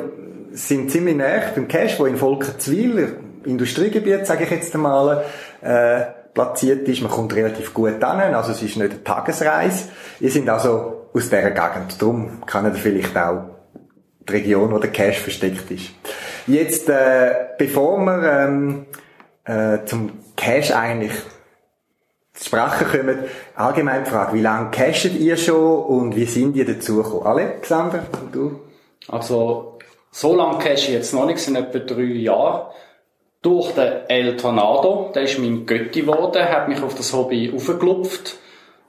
[0.52, 5.26] sind ziemlich nah beim Cash, wo in Volkenzwil, Industriegebiet, sage ich jetzt einmal,
[5.62, 6.02] äh,
[6.38, 7.02] platziert ist.
[7.02, 9.90] Man kommt relativ gut an, also es ist nicht eine Tagesreise.
[10.20, 12.00] Ihr sind also aus dieser Gegend.
[12.00, 13.46] Darum kann ihr vielleicht auch
[14.20, 15.90] die Region, wo der Cash versteckt ist.
[16.46, 18.86] Jetzt, äh, bevor wir ähm,
[19.46, 21.14] äh, zum Cash eigentlich
[22.36, 23.18] zu sprechen kommen,
[23.56, 27.26] allgemein die Frage, wie lange cashet ihr schon und wie sind ihr dazu gekommen?
[27.26, 28.60] Alexander, du?
[29.08, 29.80] Also,
[30.12, 32.70] so lange cache ich jetzt noch nicht, sind etwa drei Jahre
[33.48, 38.36] durch den El Tornado, der ist mein Götti geworden, hat mich auf das Hobby aufgeklopft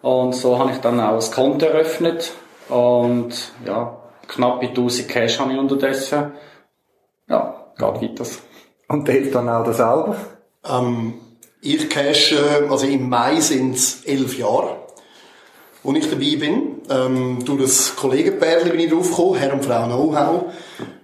[0.03, 2.33] und so habe ich dann auch das Konto eröffnet
[2.69, 6.33] und ja, knapp 1000 Cash habe ich unterdessen.
[7.29, 8.25] Ja, geht weiter.
[8.89, 10.17] Und der El Tornado selber?
[10.69, 11.15] Ähm,
[11.61, 14.77] ich cache, also im Mai sind es elf Jahre,
[15.85, 16.83] wo ich dabei bin.
[16.91, 20.53] Ähm, durch das Kollegenpärchen bin ich draufgekommen, Herr und Frau Know-how.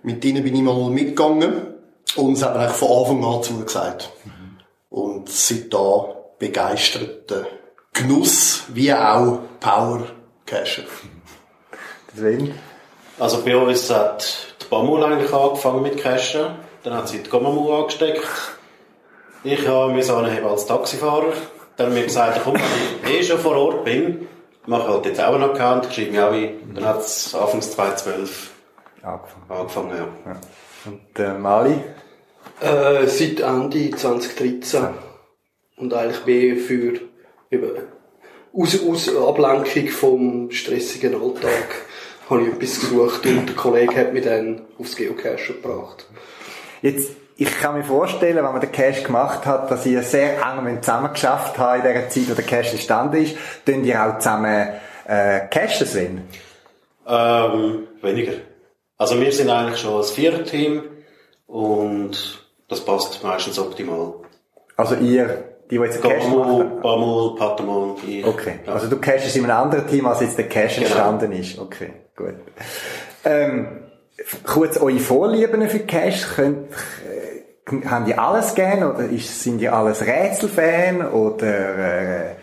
[0.02, 1.73] Mit ihnen bin ich mal mitgegangen.
[2.16, 4.10] Und es hat eigentlich von Anfang an zugesagt.
[4.24, 4.58] Mhm.
[4.90, 7.46] Und seit da begeisterter
[7.92, 10.06] Genuss, wie auch Power
[10.46, 10.84] Cashen.
[12.12, 12.54] Deswegen?
[13.18, 16.46] Also bei uns hat die Bamul eigentlich angefangen mit Cashen.
[16.82, 18.26] Dann hat sie die Gomamu angesteckt.
[19.42, 21.32] Ich habe mich anheben als Taxifahrer.
[21.76, 24.28] Dann haben wir gesagt, komm, wenn ich eh schon vor Ort bin,
[24.66, 26.74] mache halt jetzt auch einen Account, schreibe mich auch ein.
[26.74, 28.50] Dann hat es Anfangs 2012
[29.02, 29.44] angefangen.
[29.48, 30.32] angefangen ja.
[30.32, 30.40] ja.
[30.86, 31.80] Und äh, Mali?
[32.60, 34.82] Äh, seit Ende 2013.
[34.82, 34.94] Ja.
[35.76, 37.00] Und eigentlich mehr für
[37.50, 37.70] eben,
[38.52, 41.68] aus, aus Ablenkung vom stressigen Alltag
[42.30, 46.06] habe ich etwas gesucht und der Kollege hat mich dann aufs Geocache gebracht.
[46.80, 50.82] Jetzt, ich kann mir vorstellen, wenn man den Cache gemacht hat, dass ihr sehr eng
[50.82, 53.36] zusammen geschafft habt in der Zeit, wo der Cache entstanden ist.
[53.66, 54.68] Tun ihr auch zusammen
[55.06, 56.28] äh, cachen, Sven?
[57.06, 58.32] Ähm, weniger.
[59.04, 60.82] Also wir sind eigentlich schon ein Vierteam
[61.46, 64.14] und das passt meistens optimal.
[64.78, 66.80] Also ihr, die, die jetzt Cache machen?
[66.80, 68.24] Bamul, Patamon, ich.
[68.26, 68.60] Okay.
[68.66, 68.72] Ja.
[68.72, 70.86] Also du cashest in einem anderen Team, als jetzt der Cache Genau.
[70.86, 71.58] entstanden ist.
[71.58, 72.32] Okay, gut.
[73.26, 73.82] Ähm,
[74.46, 76.26] kurz eure Vorlieben für Cache.
[76.34, 82.34] Könnt, äh, haben die alles gern oder ist, sind die alles Rätselfan oder äh,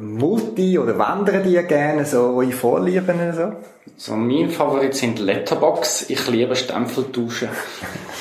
[0.00, 3.52] Multi oder wandern die gerne so eure Vorlieben so?
[3.96, 6.10] So, mein Favorit sind Letterbox.
[6.10, 7.48] Ich liebe Stempeltauschen.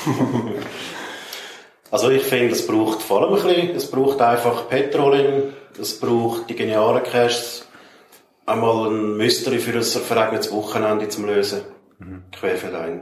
[1.89, 6.49] Also ich finde, es braucht vor allem ein bisschen, es braucht einfach Petroling, es braucht
[6.49, 7.67] die genialen Caches,
[8.47, 11.61] einmal ein Mystery für ein verregnetes Wochenende zum Lösen.
[12.31, 13.01] Querfeldein.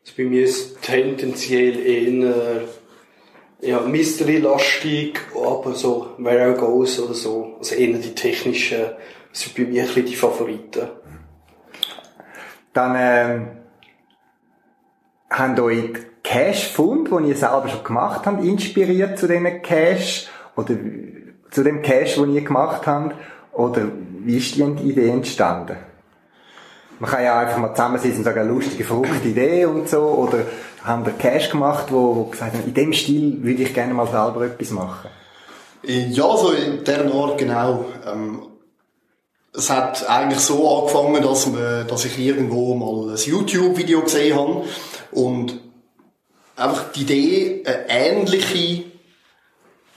[0.00, 2.62] Also bei mir ist es tendenziell eher
[3.60, 7.56] ja, Mystery-lastig, aber so Where I Goes oder so.
[7.58, 8.82] Also eher die technischen
[9.32, 10.88] sind bei mir ein die Favoriten.
[12.72, 13.48] Dann ähm,
[15.30, 20.74] haben euch die Cache-Fund, die ihr selber schon gemacht habt, inspiriert zu diesen Cache oder
[21.50, 23.14] zu dem Cache, den ihr gemacht habt?
[23.52, 23.82] Oder
[24.20, 25.76] wie ist die Idee entstanden?
[26.98, 30.44] Man kann ja einfach mal zusammensitzen und sagen, lustige, verrückte Idee und so, oder
[30.84, 34.44] haben wir Cash gemacht, wo, gesagt haben, in dem Stil würde ich gerne mal selber
[34.44, 35.08] etwas machen?
[35.82, 37.86] Ja, so in der Art, genau.
[38.06, 38.42] Ähm,
[39.56, 44.64] es hat eigentlich so angefangen, dass, man, dass ich irgendwo mal ein YouTube-Video gesehen habe
[45.12, 45.60] und
[46.56, 48.84] einfach die Idee, eine ähnliche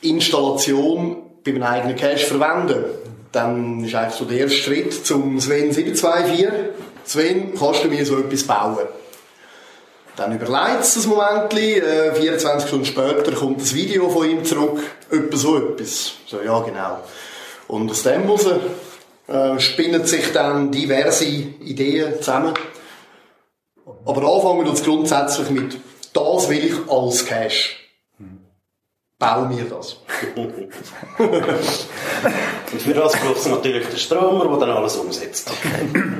[0.02, 2.86] Installation bei meinem eigenen Cache verwenden.
[3.32, 6.47] Dann ist eigentlich so der erste Schritt zum Sven 724.
[7.06, 8.88] Sven, kannst du mir so etwas bauen?
[10.17, 14.80] Dann überlegt es ein Moment, äh, 24 Stunden später kommt das Video von ihm zurück,
[15.12, 16.13] etwa so etwas.
[16.25, 17.03] So, ja, genau.
[17.67, 18.47] Und aus dem raus
[19.27, 22.56] äh, spinnen sich dann diverse Ideen zusammen.
[24.06, 25.77] Aber anfangen wir uns grundsätzlich mit,
[26.13, 27.75] das will ich als Cache.
[29.19, 29.97] Bau mir das.
[32.71, 35.51] Und für das braucht es natürlich den Stromer, der dann alles umsetzt.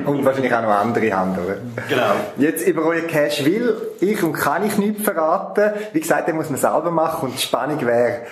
[0.04, 1.58] Und wahrscheinlich auch noch andere oder?
[1.88, 2.10] Genau.
[2.38, 5.74] Jetzt über euer Cash will ich und kann ich nicht verraten.
[5.92, 8.22] Wie gesagt, den muss man selber machen und die Spannung wäre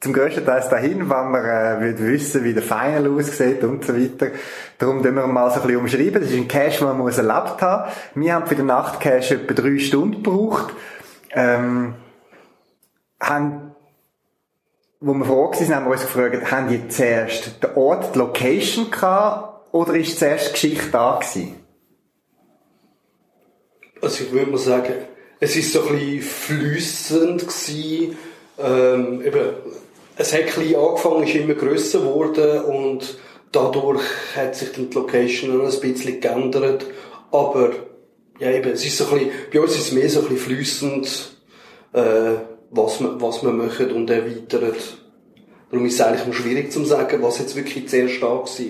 [0.00, 3.94] zum grössten Teil dahin, wenn man äh, will wissen, wie der Final aussieht und so
[3.94, 4.28] weiter.
[4.78, 6.22] Darum tun wir mal so ein bisschen umschreiben.
[6.22, 7.90] Das ist ein Cache, den man muss erlebt haben.
[8.14, 10.72] Wir haben für den Nachtcache etwa drei Stunden gebraucht.
[11.32, 11.94] Ähm,
[13.20, 13.67] haben
[15.00, 18.90] wo wir froh waren, haben wir uns gefragt, haben die zuerst den Ort, die Location
[18.90, 21.54] gehabt, oder ist zuerst die Geschichte da gewesen?
[24.00, 24.94] Also ich würde mal sagen,
[25.40, 28.18] es ist so ein bisschen flüssend gewesen.
[28.58, 29.50] Ähm, eben,
[30.16, 33.18] es hat klein angefangen, ist immer grösser geworden und
[33.52, 34.02] dadurch
[34.34, 36.86] hat sich dann die Location noch ein bisschen geändert.
[37.30, 37.70] Aber,
[38.38, 40.56] ja eben, es ist so ein bisschen, bei uns ist es mehr so ein bisschen
[40.56, 41.36] flüssend,
[41.92, 42.34] äh,
[42.70, 44.72] was wir, was wir machen und erweitern.
[45.70, 48.66] Darum ist es eigentlich schwierig zu sagen, was jetzt wirklich sehr stark war.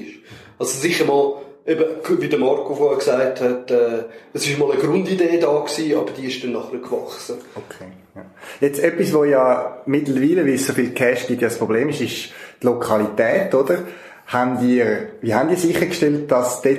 [0.59, 1.35] Also sicher mal,
[1.67, 1.85] eben,
[2.21, 6.11] wie der Marco vorher gesagt hat, äh, es ist mal eine Grundidee da gewesen, aber
[6.11, 7.37] die ist dann nachher gewachsen.
[7.55, 7.91] Okay.
[8.15, 8.25] Ja.
[8.61, 12.01] Jetzt etwas, wo ja mittlerweile, wie es so viel Cash gibt, ja das Problem ist,
[12.01, 12.31] ist
[12.61, 13.79] die Lokalität, oder?
[14.27, 14.85] Haben die,
[15.21, 16.79] wie haben die sichergestellt, dass dort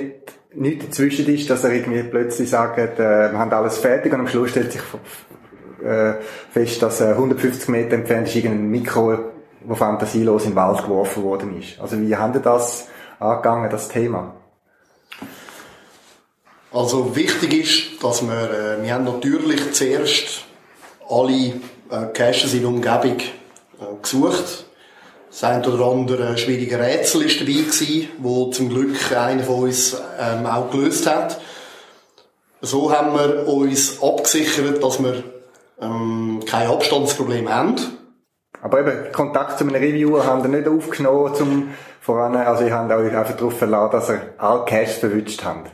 [0.54, 4.28] nichts dazwischen ist, dass er irgendwie plötzlich sagt, äh, wir haben alles fertig und am
[4.28, 4.82] Schluss stellt sich
[5.84, 6.14] äh,
[6.50, 9.18] fest, dass äh, 150 Meter entfernt ist irgendein Mikro,
[9.64, 11.80] wo fantasielos in den Wald geworfen worden ist.
[11.80, 12.88] Also wie haben Sie das
[13.18, 14.34] angegangen, das Thema?
[16.72, 20.44] Also wichtig ist, dass wir, äh, wir haben natürlich zuerst
[21.08, 21.54] alle
[21.90, 24.66] äh, Caches in der Umgebung äh, gesucht.
[25.30, 29.96] Das ein oder andere schwierige Rätsel ist dabei gewesen, wo zum Glück einer von uns
[30.18, 31.40] ähm, auch gelöst hat.
[32.62, 35.24] So haben wir uns abgesichert, dass wir
[35.80, 37.76] ähm, kein Abstandsproblem haben.
[38.62, 42.90] Aber eben, Kontakt zu einem Reviewer haben wir nicht aufgenommen, zum voran, also ihr habt
[42.92, 45.70] euch einfach darauf verlassen, dass ihr alle Caches verwünscht habt.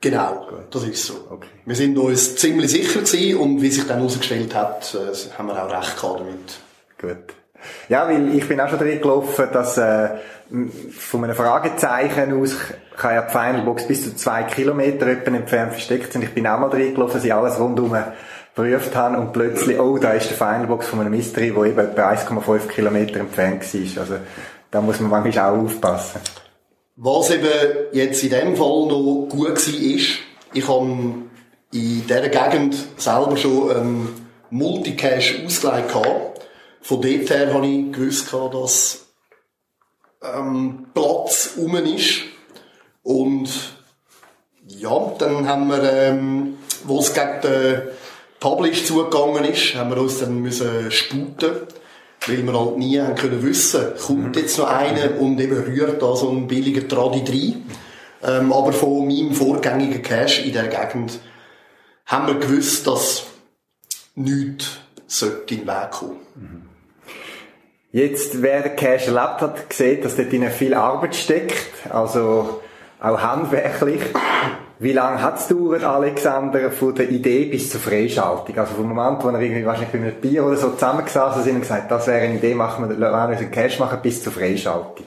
[0.00, 1.14] Genau, das ist so.
[1.30, 1.48] Okay.
[1.66, 5.62] Wir sind uns ziemlich sicher gewesen und wie sich dann herausgestellt hat, äh, haben wir
[5.62, 6.60] auch recht gehabt damit.
[6.98, 7.34] Gut.
[7.90, 10.10] Ja, weil ich bin auch schon drin gelaufen, dass äh,
[10.98, 12.56] von einem Fragezeichen aus
[12.96, 16.22] kann ja die Finalbox bis zu zwei Kilometer etwa entfernt versteckt sein.
[16.22, 17.94] Ich bin auch mal drin gelaufen, sie alles rundum
[18.54, 22.10] geprüft haben und plötzlich, oh, da ist der Finalbox von einem Mystery, wo eben etwa
[22.10, 24.02] 1,5 Kilometer entfernt war.
[24.02, 24.16] Also
[24.70, 26.20] da muss man manchmal auch aufpassen.
[26.96, 27.48] Was eben
[27.92, 30.18] jetzt in dem Fall noch gut war, ist,
[30.52, 30.86] ich habe
[31.72, 36.46] in dieser Gegend selber schon einen Multicache ausgelegt gehabt.
[36.82, 39.06] Von dort her habe ich gewusst, dass
[40.22, 42.22] ähm, Platz rum ist.
[43.02, 43.48] Und
[44.66, 47.82] ja, dann haben wir, ähm, wo es gegen den
[48.40, 51.68] Publish zugegangen ist, haben wir uns dann müssen sputen
[52.26, 56.14] weil wir halt nie haben können wissen, kommt jetzt noch einer und eben rührt da
[56.14, 57.64] so ein billiger Tradi rein.
[58.22, 61.18] Ähm, aber von meinem vorgängigen Cache in der Gegend
[62.04, 63.24] haben wir gewusst, dass
[64.14, 66.68] nichts sollte in den Weg kommen.
[67.92, 72.60] Jetzt, wer Cache erlebt hat, sieht, dass dort viel Arbeit steckt, also
[73.00, 74.02] auch handwerklich.
[74.82, 78.56] Wie lange hat es gedauert, Alexander, von der Idee bis zur Freischaltung?
[78.56, 81.60] Also vom Moment, wo wir irgendwie wahrscheinlich bei einem Bier oder so zusammengesessen sind und
[81.60, 85.04] gesagt, das wäre eine Idee, machen wir, lassen wir unseren Cash machen, bis zur Freischaltung.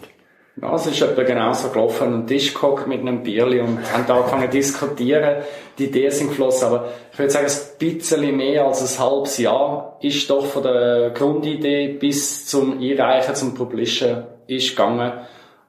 [0.61, 4.17] Ja, es ist etwa genauso gelaufen, den Tisch gehockt mit einem Bierli und haben da
[4.17, 5.41] angefangen zu diskutieren.
[5.79, 9.97] Die Ideen sind geflossen, aber ich würde sagen, ein bisschen mehr als ein halbes Jahr
[10.01, 15.13] ist doch von der Grundidee bis zum Einreichen, zum Publishen ist gegangen.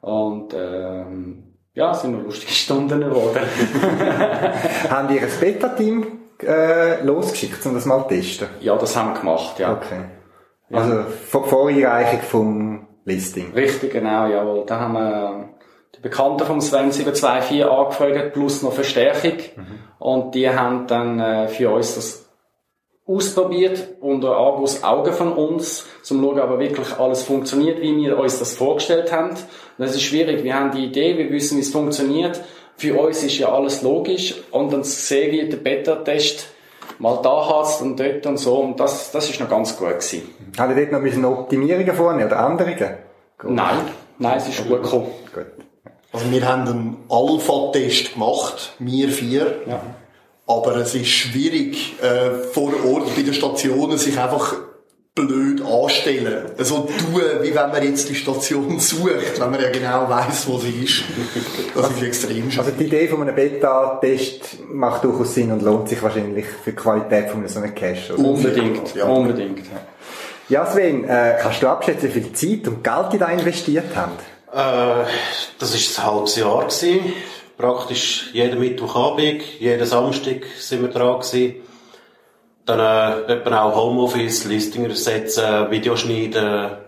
[0.03, 3.43] Und, ähm, ja, es sind noch lustige Stunden geworden.
[4.91, 6.07] haben die ein Beta-Team
[6.43, 8.49] äh, losgeschickt, um das mal zu testen?
[8.61, 9.73] Ja, das haben wir gemacht, ja.
[9.73, 10.05] Okay.
[10.73, 13.53] Also vor, vor Einreichung vom Listing.
[13.55, 14.65] Richtig, genau, jawohl.
[14.67, 15.49] Da haben wir
[15.97, 19.39] die Bekannten vom Sven 724 angefragt, plus noch Verstärkung.
[19.57, 19.79] Mhm.
[19.99, 22.24] Und die haben dann äh, für uns das
[23.07, 28.39] ausprobiert unter Argus Augen von uns, zum schauen, ob wirklich alles funktioniert, wie wir uns
[28.39, 29.31] das vorgestellt haben.
[29.31, 29.47] Und
[29.79, 30.43] das ist schwierig.
[30.43, 32.41] Wir haben die Idee, wir wissen, wie es funktioniert.
[32.77, 34.35] Für uns ist ja alles logisch.
[34.51, 36.49] Und dann sehen wir den Beta-Test
[36.99, 38.57] mal da hast und dort und so.
[38.57, 40.23] Und das, das ist noch ganz gut gewesen.
[40.57, 42.95] Hat ihr dort noch ein bisschen Optimierungen vorne oder Änderungen?
[43.43, 43.77] Nein,
[44.19, 45.09] nein, es ist gut gekommen.
[45.35, 45.47] Gut.
[46.13, 49.63] Also wir haben einen Alpha-Test gemacht, wir vier.
[49.67, 49.83] Ja.
[50.47, 54.55] Aber es ist schwierig, äh, vor Ort bei den Stationen sich einfach
[55.15, 56.51] blöd anstellen.
[56.59, 60.59] So tun, wie wenn man jetzt die Station sucht, wenn man ja genau weiß, wo
[60.59, 61.05] sie ist.
[61.75, 62.59] Das ist extrem schwierig.
[62.59, 66.77] Also die Idee von einem Beta-Test macht durchaus Sinn und lohnt sich wahrscheinlich für die
[66.77, 68.15] Qualität von so einem Cache.
[68.17, 69.05] Unbedingt, ja.
[69.05, 69.67] unbedingt.
[70.49, 74.13] Ja, Sven, äh, kannst du abschätzen, wie viel Zeit und Geld die da investiert haben?
[74.53, 75.07] Äh,
[75.59, 77.13] das ist ein halbes Jahr gewesen.
[77.57, 81.63] Praktisch jeden Mittwochabend, jeden Samstag sind wir dran gewesen.
[82.67, 86.79] Dann äh, etwa auch Homeoffice, Listing ersetzen, Videoschneiden,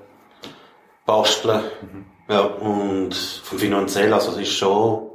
[1.05, 1.61] basteln.
[1.83, 2.07] Mhm.
[2.29, 5.11] Ja, und vom finanziell, also es ist schon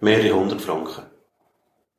[0.00, 1.04] mehrere hundert Franken.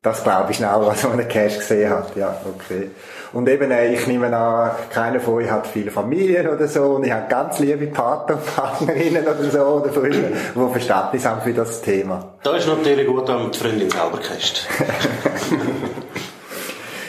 [0.02, 2.14] Das glaube ich schnell, was man einen Cash gesehen hat.
[2.14, 2.90] Ja, okay.
[3.32, 7.04] Und eben, äh, ich nehme an, keiner von euch hat viele Familien oder so und
[7.04, 11.82] ich habe ganz liebe Partner, Partnerinnen oder so oder Freunde, die Verständnis haben für das
[11.82, 12.34] Thema.
[12.44, 14.66] Da ist natürlich gut, wenn man die Freundin selber casht.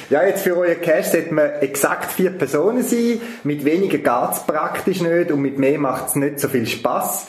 [0.09, 3.21] Ja, jetzt für euer Cash sollten wir exakt vier Personen sein.
[3.43, 7.27] Mit weniger geht's praktisch nicht und mit mehr macht's nicht so viel Spaß.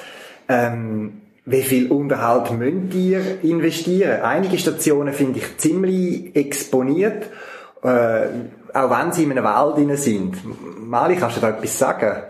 [0.48, 4.22] Ähm, wie viel Unterhalt müsst ihr investieren?
[4.22, 7.24] Einige Stationen finde ich ziemlich exponiert,
[7.82, 8.26] äh,
[8.72, 10.36] auch wenn sie in einem Wald sind.
[10.78, 12.22] Mali, kannst du da etwas sagen?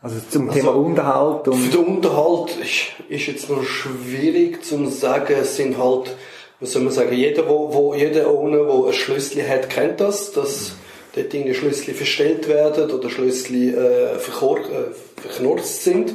[0.00, 1.58] Also zum also, Thema Unterhalt und...
[1.58, 5.34] Für den Unterhalt ist, ist jetzt noch schwierig zu sagen.
[5.40, 6.16] Es sind halt
[6.60, 10.32] was soll man sagen, jeder, wo, wo, jeder ohne, wo ein Schlüssel hat, kennt das,
[10.32, 10.72] dass
[11.14, 16.14] dort irgendwie Schlüssel verstellt werden oder Schlüssel äh, äh, verknurzt sind.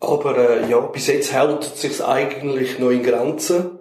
[0.00, 3.78] Aber äh, ja, bis jetzt hält es sich eigentlich noch in Grenzen.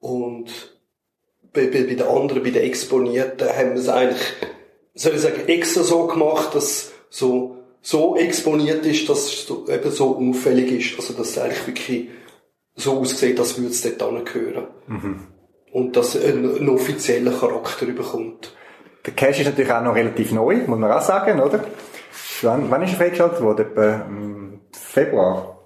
[0.00, 0.46] Und
[1.52, 4.22] bei, bei, bei den anderen, bei den Exponierten, haben wir es eigentlich,
[4.94, 10.12] soll ich sagen, extra so gemacht, dass so so exponiert ist, dass es eben so
[10.12, 10.98] unfällig ist.
[10.98, 12.08] Also, dass es eigentlich wirklich
[12.76, 14.68] so aussieht, als würde es dort gehören.
[14.86, 15.26] Mhm.
[15.72, 18.54] Und dass einen, einen offiziellen Charakter bekommt.
[19.04, 21.64] Der Cache ist natürlich auch noch relativ neu, muss man auch sagen, oder?
[22.42, 23.66] Wann, wann ist er freigeschaltet worden?
[23.66, 25.58] Etwa im Februar?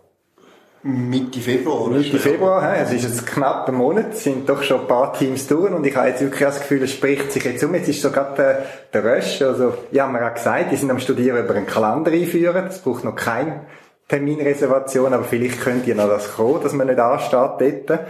[0.82, 1.88] Mitte Februar.
[1.88, 2.82] Mitte Februar, ja.
[2.82, 5.84] es ist jetzt knapp ein Monat, es sind doch schon ein paar Teams durch und
[5.84, 7.74] ich habe jetzt wirklich das Gefühl, es spricht sich jetzt um.
[7.74, 11.00] Jetzt ist sogar der, der Rösch, also, ja, haben wir auch gesagt, die sind am
[11.00, 13.62] Studieren über einen Kalender einführen, das braucht noch kein
[14.06, 18.00] Terminreservation, aber vielleicht könnt ihr noch das kommen, dass man nicht ansteht dort.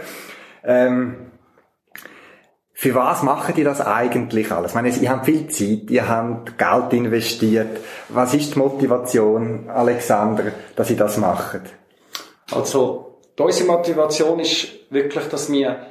[0.63, 1.15] Ähm,
[2.79, 4.69] für was macht ihr das eigentlich alles?
[4.69, 7.79] Ich meine, ihr habt viel Zeit, ihr habt Geld investiert.
[8.09, 11.61] Was ist die Motivation, Alexander, dass ihr das macht?
[12.51, 15.87] Also, unsere Motivation ist wirklich, dass wir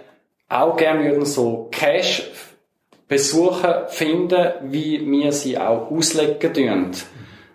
[0.49, 2.31] auch gerne so Cash
[3.09, 6.91] Besucher finden, wie wir sie auch auslegen dürfen.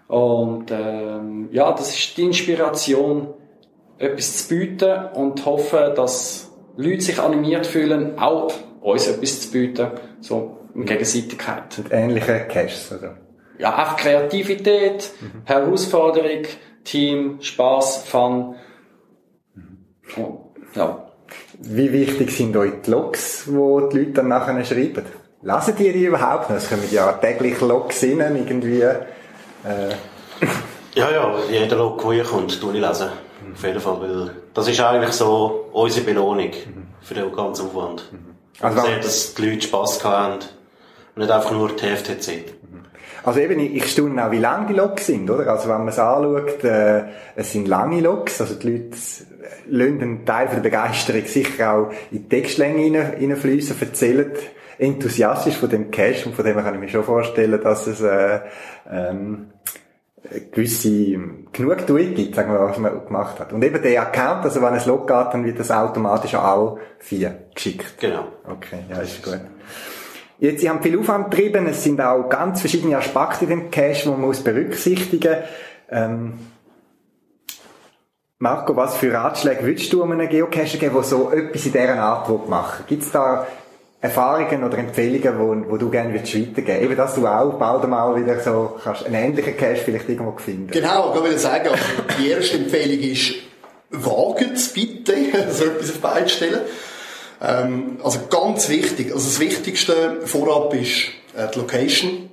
[0.10, 3.34] Und ähm, ja, das ist die Inspiration,
[3.98, 8.52] etwas zu bieten und hoffen, dass Leute sich animiert fühlen, auch
[8.82, 11.78] uns etwas zu bieten, so in Gegenseitigkeit.
[11.78, 13.18] Mit ähnlichen Caches, oder?
[13.58, 15.42] Ja, einfach Kreativität, mhm.
[15.46, 16.44] Herausforderung,
[16.84, 18.56] Team, Spaß, Fun.
[19.54, 20.24] Mhm.
[20.24, 20.40] Und,
[20.76, 21.08] ja.
[21.60, 25.06] Wie wichtig sind euch die Logs, die die Leute dann nachher schreiben?
[25.44, 26.58] Lesen die die überhaupt noch?
[26.58, 29.94] Es kommen ja täglich Logs rein, irgendwie äh.
[30.94, 33.10] Ja, ja, jeder Log, der kommt, tue ich lesen.
[33.54, 36.52] Auf jeden Fall, weil das ist eigentlich so unsere Belohnung
[37.02, 38.12] für den ganzen Aufwand.
[38.60, 40.40] Also, sehen, dass die Leute Spass haben
[41.16, 42.44] und nicht einfach nur die FTC.
[43.24, 45.48] Also eben, ich staune auch, wie lang die Loks sind, oder?
[45.48, 47.04] Also wenn man es anschaut, äh,
[47.36, 48.98] es sind lange Loks, also die Leute
[49.68, 54.32] lassen einen Teil von der Begeisterung sicher auch in die Textlänge hineinfließen, erzählen
[54.80, 58.40] enthusiastisch von dem Cash und von dem kann ich mir schon vorstellen, dass es äh,
[58.92, 59.52] ähm,
[60.52, 61.18] gewisse
[61.52, 63.54] Genugtuung gibt, sagen wir, was man gemacht hat.
[63.54, 66.78] Und eben der Account, also wenn es Log geht, dann wird das automatisch an alle
[67.00, 68.00] vier geschickt.
[68.00, 68.28] Genau.
[68.48, 69.40] Okay, ja, ist gut.
[70.40, 74.04] Jetzt, Sie haben viel Aufwand betrieben, es sind auch ganz verschiedene Aspekte in dem Cache,
[74.04, 75.36] die man muss berücksichtigen
[75.90, 76.34] ähm,
[78.42, 82.50] Marco, was für Ratschläge würdest du einem Geocacher geben, der so etwas in dieser Art
[82.50, 83.46] machen Gibt es da
[84.02, 88.16] Erfahrungen oder Empfehlungen, wo, wo du gerne würdest weitergeben Eben, dass du auch bald mal
[88.16, 90.72] wieder so kannst einen ähnlichen Cache vielleicht irgendwo finden.
[90.72, 91.84] Genau, ich will sagen, also
[92.20, 93.36] die erste Empfehlung ist,
[93.92, 95.14] wagt es bitte,
[95.52, 96.62] so etwas auf zu stellen.
[97.44, 102.30] Ähm, also ganz wichtig, also das Wichtigste vorab ist äh, die Location.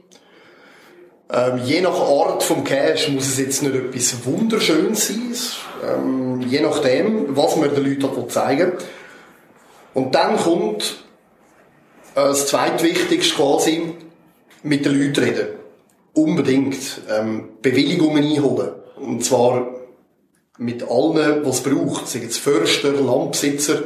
[1.30, 5.34] Ähm, je nach Art vom Cache muss es jetzt nicht etwas wunderschönes sein,
[5.86, 8.78] ähm, je nachdem, was man den Leuten zeigen will.
[9.92, 11.04] Und dann kommt
[12.24, 13.94] das zweitwichtigste quasi,
[14.62, 15.48] mit den Leuten reden.
[16.14, 16.76] Unbedingt.
[17.08, 18.70] Ähm, Bewilligungen einholen.
[18.96, 19.68] Und zwar
[20.58, 22.08] mit allen, was es braucht.
[22.08, 23.82] Sei es Förster, Landbesitzer.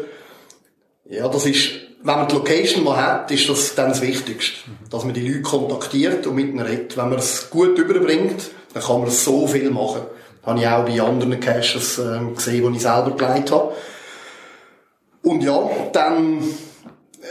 [1.04, 1.72] Ja, das ist,
[2.02, 4.58] wenn man die Location mal hat, ist das dann das Wichtigste.
[4.90, 6.96] Dass man die Leute kontaktiert und mit ihnen redet.
[6.96, 10.02] Wenn man es gut überbringt, dann kann man so viel machen.
[10.40, 13.74] Das habe ich auch bei anderen Caches äh, gesehen, die ich selber geleitet habe.
[15.22, 16.42] Und ja, dann,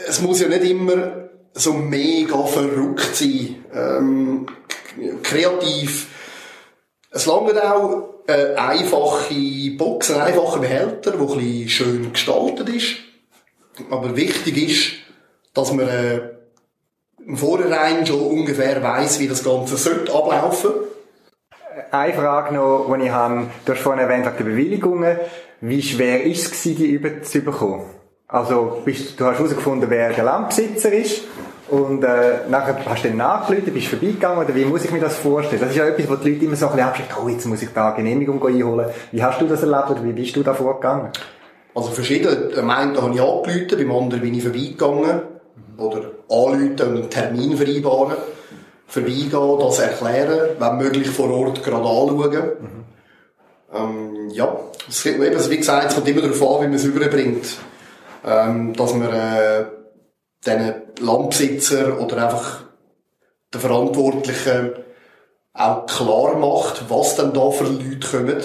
[0.07, 4.45] es muss ja nicht immer so mega verrückt sein, ähm,
[5.23, 6.07] kreativ.
[7.11, 12.95] Es langt auch eine einfache Box, ein einfacher Behälter, der ein bisschen schön gestaltet ist.
[13.89, 14.91] Aber wichtig ist,
[15.53, 16.21] dass man äh,
[17.25, 20.71] im Vorhinein schon ungefähr weiß, wie das Ganze sollte ablaufen.
[21.91, 25.17] Eine Frage noch, die ich habe, du hast vorhin erwähnt, die Bewilligungen.
[25.61, 28.00] Wie schwer ist es die über zu bekommen?
[28.31, 31.23] Also, bist, du hast herausgefunden, wer der Landbesitzer ist.
[31.69, 35.17] Und äh, nachher hast du dann nachgerufen, bist vorbeigegangen, oder wie muss ich mir das
[35.17, 35.61] vorstellen?
[35.61, 37.61] Das ist ja etwas, wo die Leute immer so ein bisschen abschrecken, oh, jetzt muss
[37.61, 38.87] ich da eine Genehmigung einholen.
[39.11, 41.11] Wie hast du das erlebt, oder wie bist du da vorgegangen?
[41.75, 42.51] Also verschiedene.
[42.57, 45.21] Am einen habe ich angerufen, beim anderen bin ich vorbeigegangen.
[45.77, 48.17] Oder anrufen und einen Termin vereinbaren.
[48.87, 52.51] Vorbeigehen, das erklären, wenn möglich vor Ort gerade anschauen.
[53.73, 54.57] Ähm, ja,
[54.89, 57.45] es, eben, wie gesagt, es kommt immer darauf an, wie man es überbringt.
[58.25, 59.65] Ähm, dass man äh,
[60.45, 62.63] diesen Landbesitzer oder einfach
[63.53, 64.71] den Verantwortlichen
[65.53, 68.41] auch klar macht, was denn da für Leute kommen.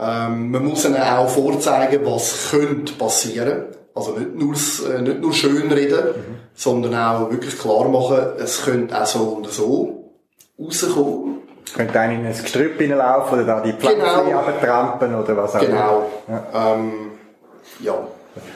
[0.00, 3.64] Ähm, man muss ihnen auch vorzeigen, was könnte passieren.
[3.94, 6.14] Also nicht nur, äh, nicht nur schön reden,
[6.54, 10.12] sondern auch wirklich klar machen, es könnte auch so und so
[10.58, 11.38] rauskommen.
[11.74, 14.38] Könnte einer in ein Gestrüpp hineinlaufen, oder da die Pflanzen Genau.
[14.38, 16.06] runtertrampen, oder was auch Genau.
[16.26, 16.42] immer.
[16.54, 16.74] Ja.
[16.74, 16.92] Ähm,
[17.80, 17.94] ja.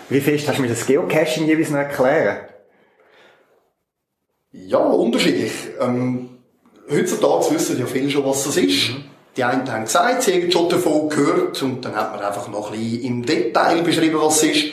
[0.08, 2.38] Wie fest hast du mir das Geocaching jeweils noch erklären?
[4.52, 5.52] Ja, unterschiedlich.
[5.80, 6.38] Ähm,
[6.90, 8.90] heutzutage wissen ja viele schon, was das ist.
[9.36, 12.70] Die einen haben gesagt, sie haben schon davon gehört und dann hat man einfach noch
[12.70, 14.64] ein bisschen im Detail beschrieben, was es ist.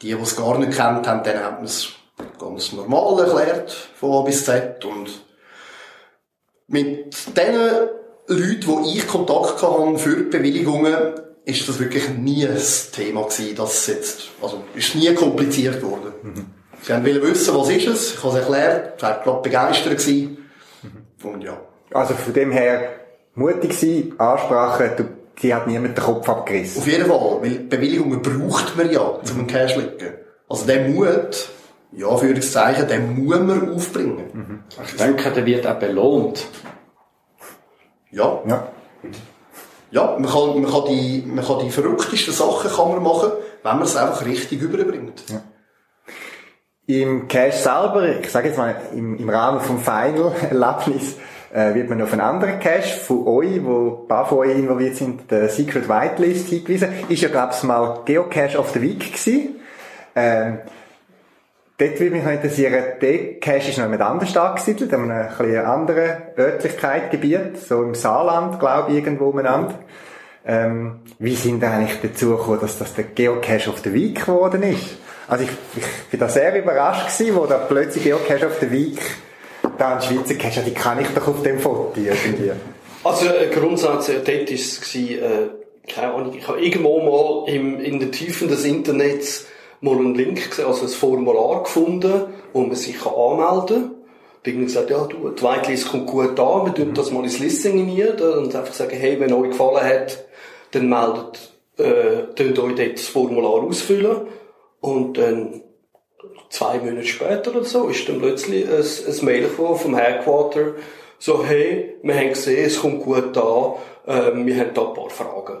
[0.00, 1.90] Die, die es gar nicht kennt haben, denen hat man es
[2.38, 4.82] ganz normal erklärt, von A bis Z.
[4.86, 5.10] Und
[6.68, 7.54] mit den
[8.26, 11.12] Leuten, die ich Kontakt hatte für die Bewilligungen,
[11.50, 12.56] ist das wirklich nie ein
[12.92, 16.12] Thema gewesen, dass es jetzt, also, ist nie kompliziert worden.
[16.82, 19.98] Sie haben wollen wissen, was ist es, ich habe es erklärt, sie waren gerade begeistert
[19.98, 20.38] gewesen.
[21.22, 21.60] Und ja.
[21.92, 22.88] Also von dem her,
[23.34, 25.04] mutig sein, Ansprache, du,
[25.42, 26.80] die hat niemand den Kopf abgerissen.
[26.80, 30.14] Auf jeden Fall, weil Bewilligungen braucht man ja, um einen Cash zu legen.
[30.48, 31.48] Also der Mut,
[31.92, 34.64] ja, für das Zeichen, den muss man aufbringen.
[34.86, 36.46] Ich denke, der wird auch belohnt.
[38.10, 38.68] Ja, Ja.
[39.90, 43.32] Ja, man kann, man kann die, man kann die verrücktesten Sachen kann man machen,
[43.62, 45.24] wenn man es einfach richtig überbringt.
[46.86, 51.16] Im Cache selber, ich sage jetzt mal, im, im Rahmen vom Final-Erlebnis,
[51.52, 54.96] äh, wird man auf einen anderen Cache von euch, wo ein paar von euch involviert
[54.96, 56.88] sind, der Secret Whitelist hingewiesen.
[57.08, 59.56] Ist ja, glaube ich, mal Geocache of the Week gewesen.
[60.14, 60.60] Ähm,
[61.80, 66.22] dort würde mich interessieren, der Cache ist noch jemand anders angesiedelt, an einer ein anderen
[66.36, 69.78] Örtlichkeit, Gebiet, so im Saarland, glaube ich, irgendwo umeinander.
[70.46, 74.62] Ähm, wie sind ihr eigentlich dazu gekommen, dass das der Geocache of the Week geworden
[74.62, 74.98] ist?
[75.28, 79.00] Also ich, ich bin da sehr überrascht gewesen, wo da plötzlich Geocache of the Week
[79.78, 82.52] da ein Schweizer Cache, die kann ich doch auf dem Foto irgendwie.
[83.04, 85.18] Also äh, Grundsatz, äh, dort war es, äh,
[85.88, 89.46] keine Ahnung, ich habe irgendwo mal im, in den Tiefen des Internets
[89.80, 93.94] mal einen Link gesehen, also ein Formular gefunden, wo man sich kann anmelden kann.
[94.42, 98.00] Bin gesagt, ja, du, die Whitelist kommt gut an, wir tun das mal ins Listing
[98.00, 100.24] rein und einfach sagen, hey, wenn euch gefallen hat,
[100.70, 104.28] dann meldet, äh, tut euch dort das Formular ausfüllen
[104.80, 105.62] und dann
[106.48, 110.74] zwei Monate später oder so ist dann plötzlich ein, ein Mail vom Headquarter,
[111.18, 113.74] so, hey, wir haben gesehen, es kommt gut an,
[114.06, 115.60] ähm, wir haben da ein paar Fragen.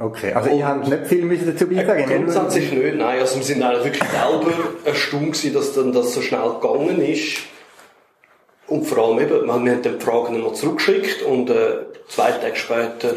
[0.00, 2.06] Okay, also ich habe nicht viel müssen dazu beitragen.
[2.06, 4.52] Grundsätzlich nicht, nein, also wir sind eigentlich wirklich selber
[4.84, 7.38] erstaunt gewesen, dass dann das so schnell gegangen ist.
[8.68, 12.54] Und vor allem eben, wir haben dann die Fragen noch zurückgeschickt und äh, zwei Tage
[12.54, 13.14] später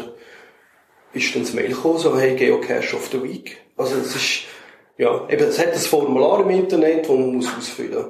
[1.12, 3.58] ist dann das Mail gekommen, so, hey, Geocache of the Week.
[3.76, 4.40] Also es ist,
[4.98, 8.06] ja, eben, es hat ein Formular im Internet, das man muss ausfüllen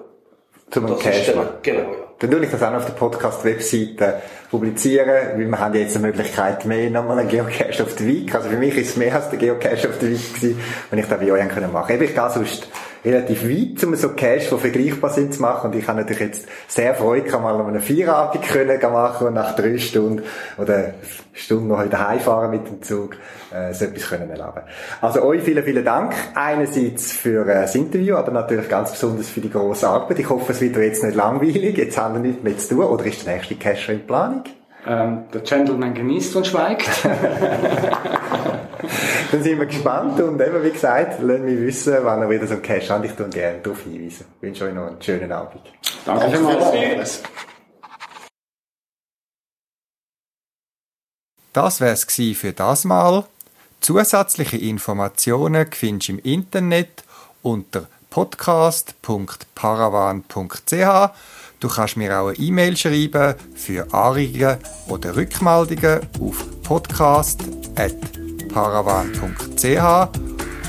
[0.73, 1.49] zum Das Cash machen.
[1.63, 1.87] Genau, ja.
[2.19, 6.07] Dann tue ich das auch noch auf der Podcast-Webseite publizieren, weil wir haben jetzt eine
[6.07, 8.35] Möglichkeit mehr, nochmal einen Geocache auf der Week.
[8.35, 10.61] Also für mich ist es mehr als der Geocache auf der Week gewesen,
[10.91, 11.95] wenn ich das bei euch machen machen.
[11.95, 12.69] Eben, ich gehe sonst
[13.05, 15.71] relativ weit, um so Cache, die vergleichbar sind, zu machen.
[15.71, 19.57] Und ich habe natürlich jetzt sehr Freude, gehabt, mal einen Feierabend können machen und nach
[19.57, 20.23] drei Stunden
[20.59, 20.95] oder eine
[21.33, 23.17] Stunde noch wieder heimfahren mit dem Zug,
[23.53, 24.63] äh, so etwas können erleben.
[25.01, 26.15] Also euch vielen, vielen Dank.
[26.35, 30.19] Einerseits für äh, das Interview, aber natürlich ganz besonders für die grosse Arbeit.
[30.19, 31.77] Ich hoffe, es wird jetzt nicht langweilig.
[31.77, 32.85] Jetzt haben wir nichts mehr zu tun.
[32.85, 34.45] Oder ist der nächste Cacher in Planung?
[34.87, 36.89] Ähm, der Gentleman genießt und schweigt.
[39.31, 42.55] Dann sind wir gespannt und eben, wie gesagt, lasst mich wissen, wann ihr wieder so
[42.55, 43.05] einen Cache habt.
[43.05, 44.25] Ich tue gerne darauf hinweisen.
[44.37, 45.61] Ich wünsche euch noch einen schönen Abend.
[46.05, 47.23] Danke Danke vielmals.
[51.53, 53.25] Das wär's gsi für das Mal.
[53.81, 57.03] Zusätzliche Informationen findest du im Internet
[57.43, 61.11] unter podcast.paravan.ch.
[61.61, 66.45] Du kannst mir auch eine E-Mail schreiben für Anregungen oder Rückmeldungen auf
[68.53, 70.09] podcast.paravan.ch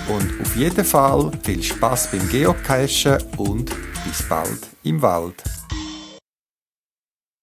[0.09, 3.71] und auf jeden Fall viel Spaß beim Geocachen und
[4.05, 5.43] bis bald im Wald.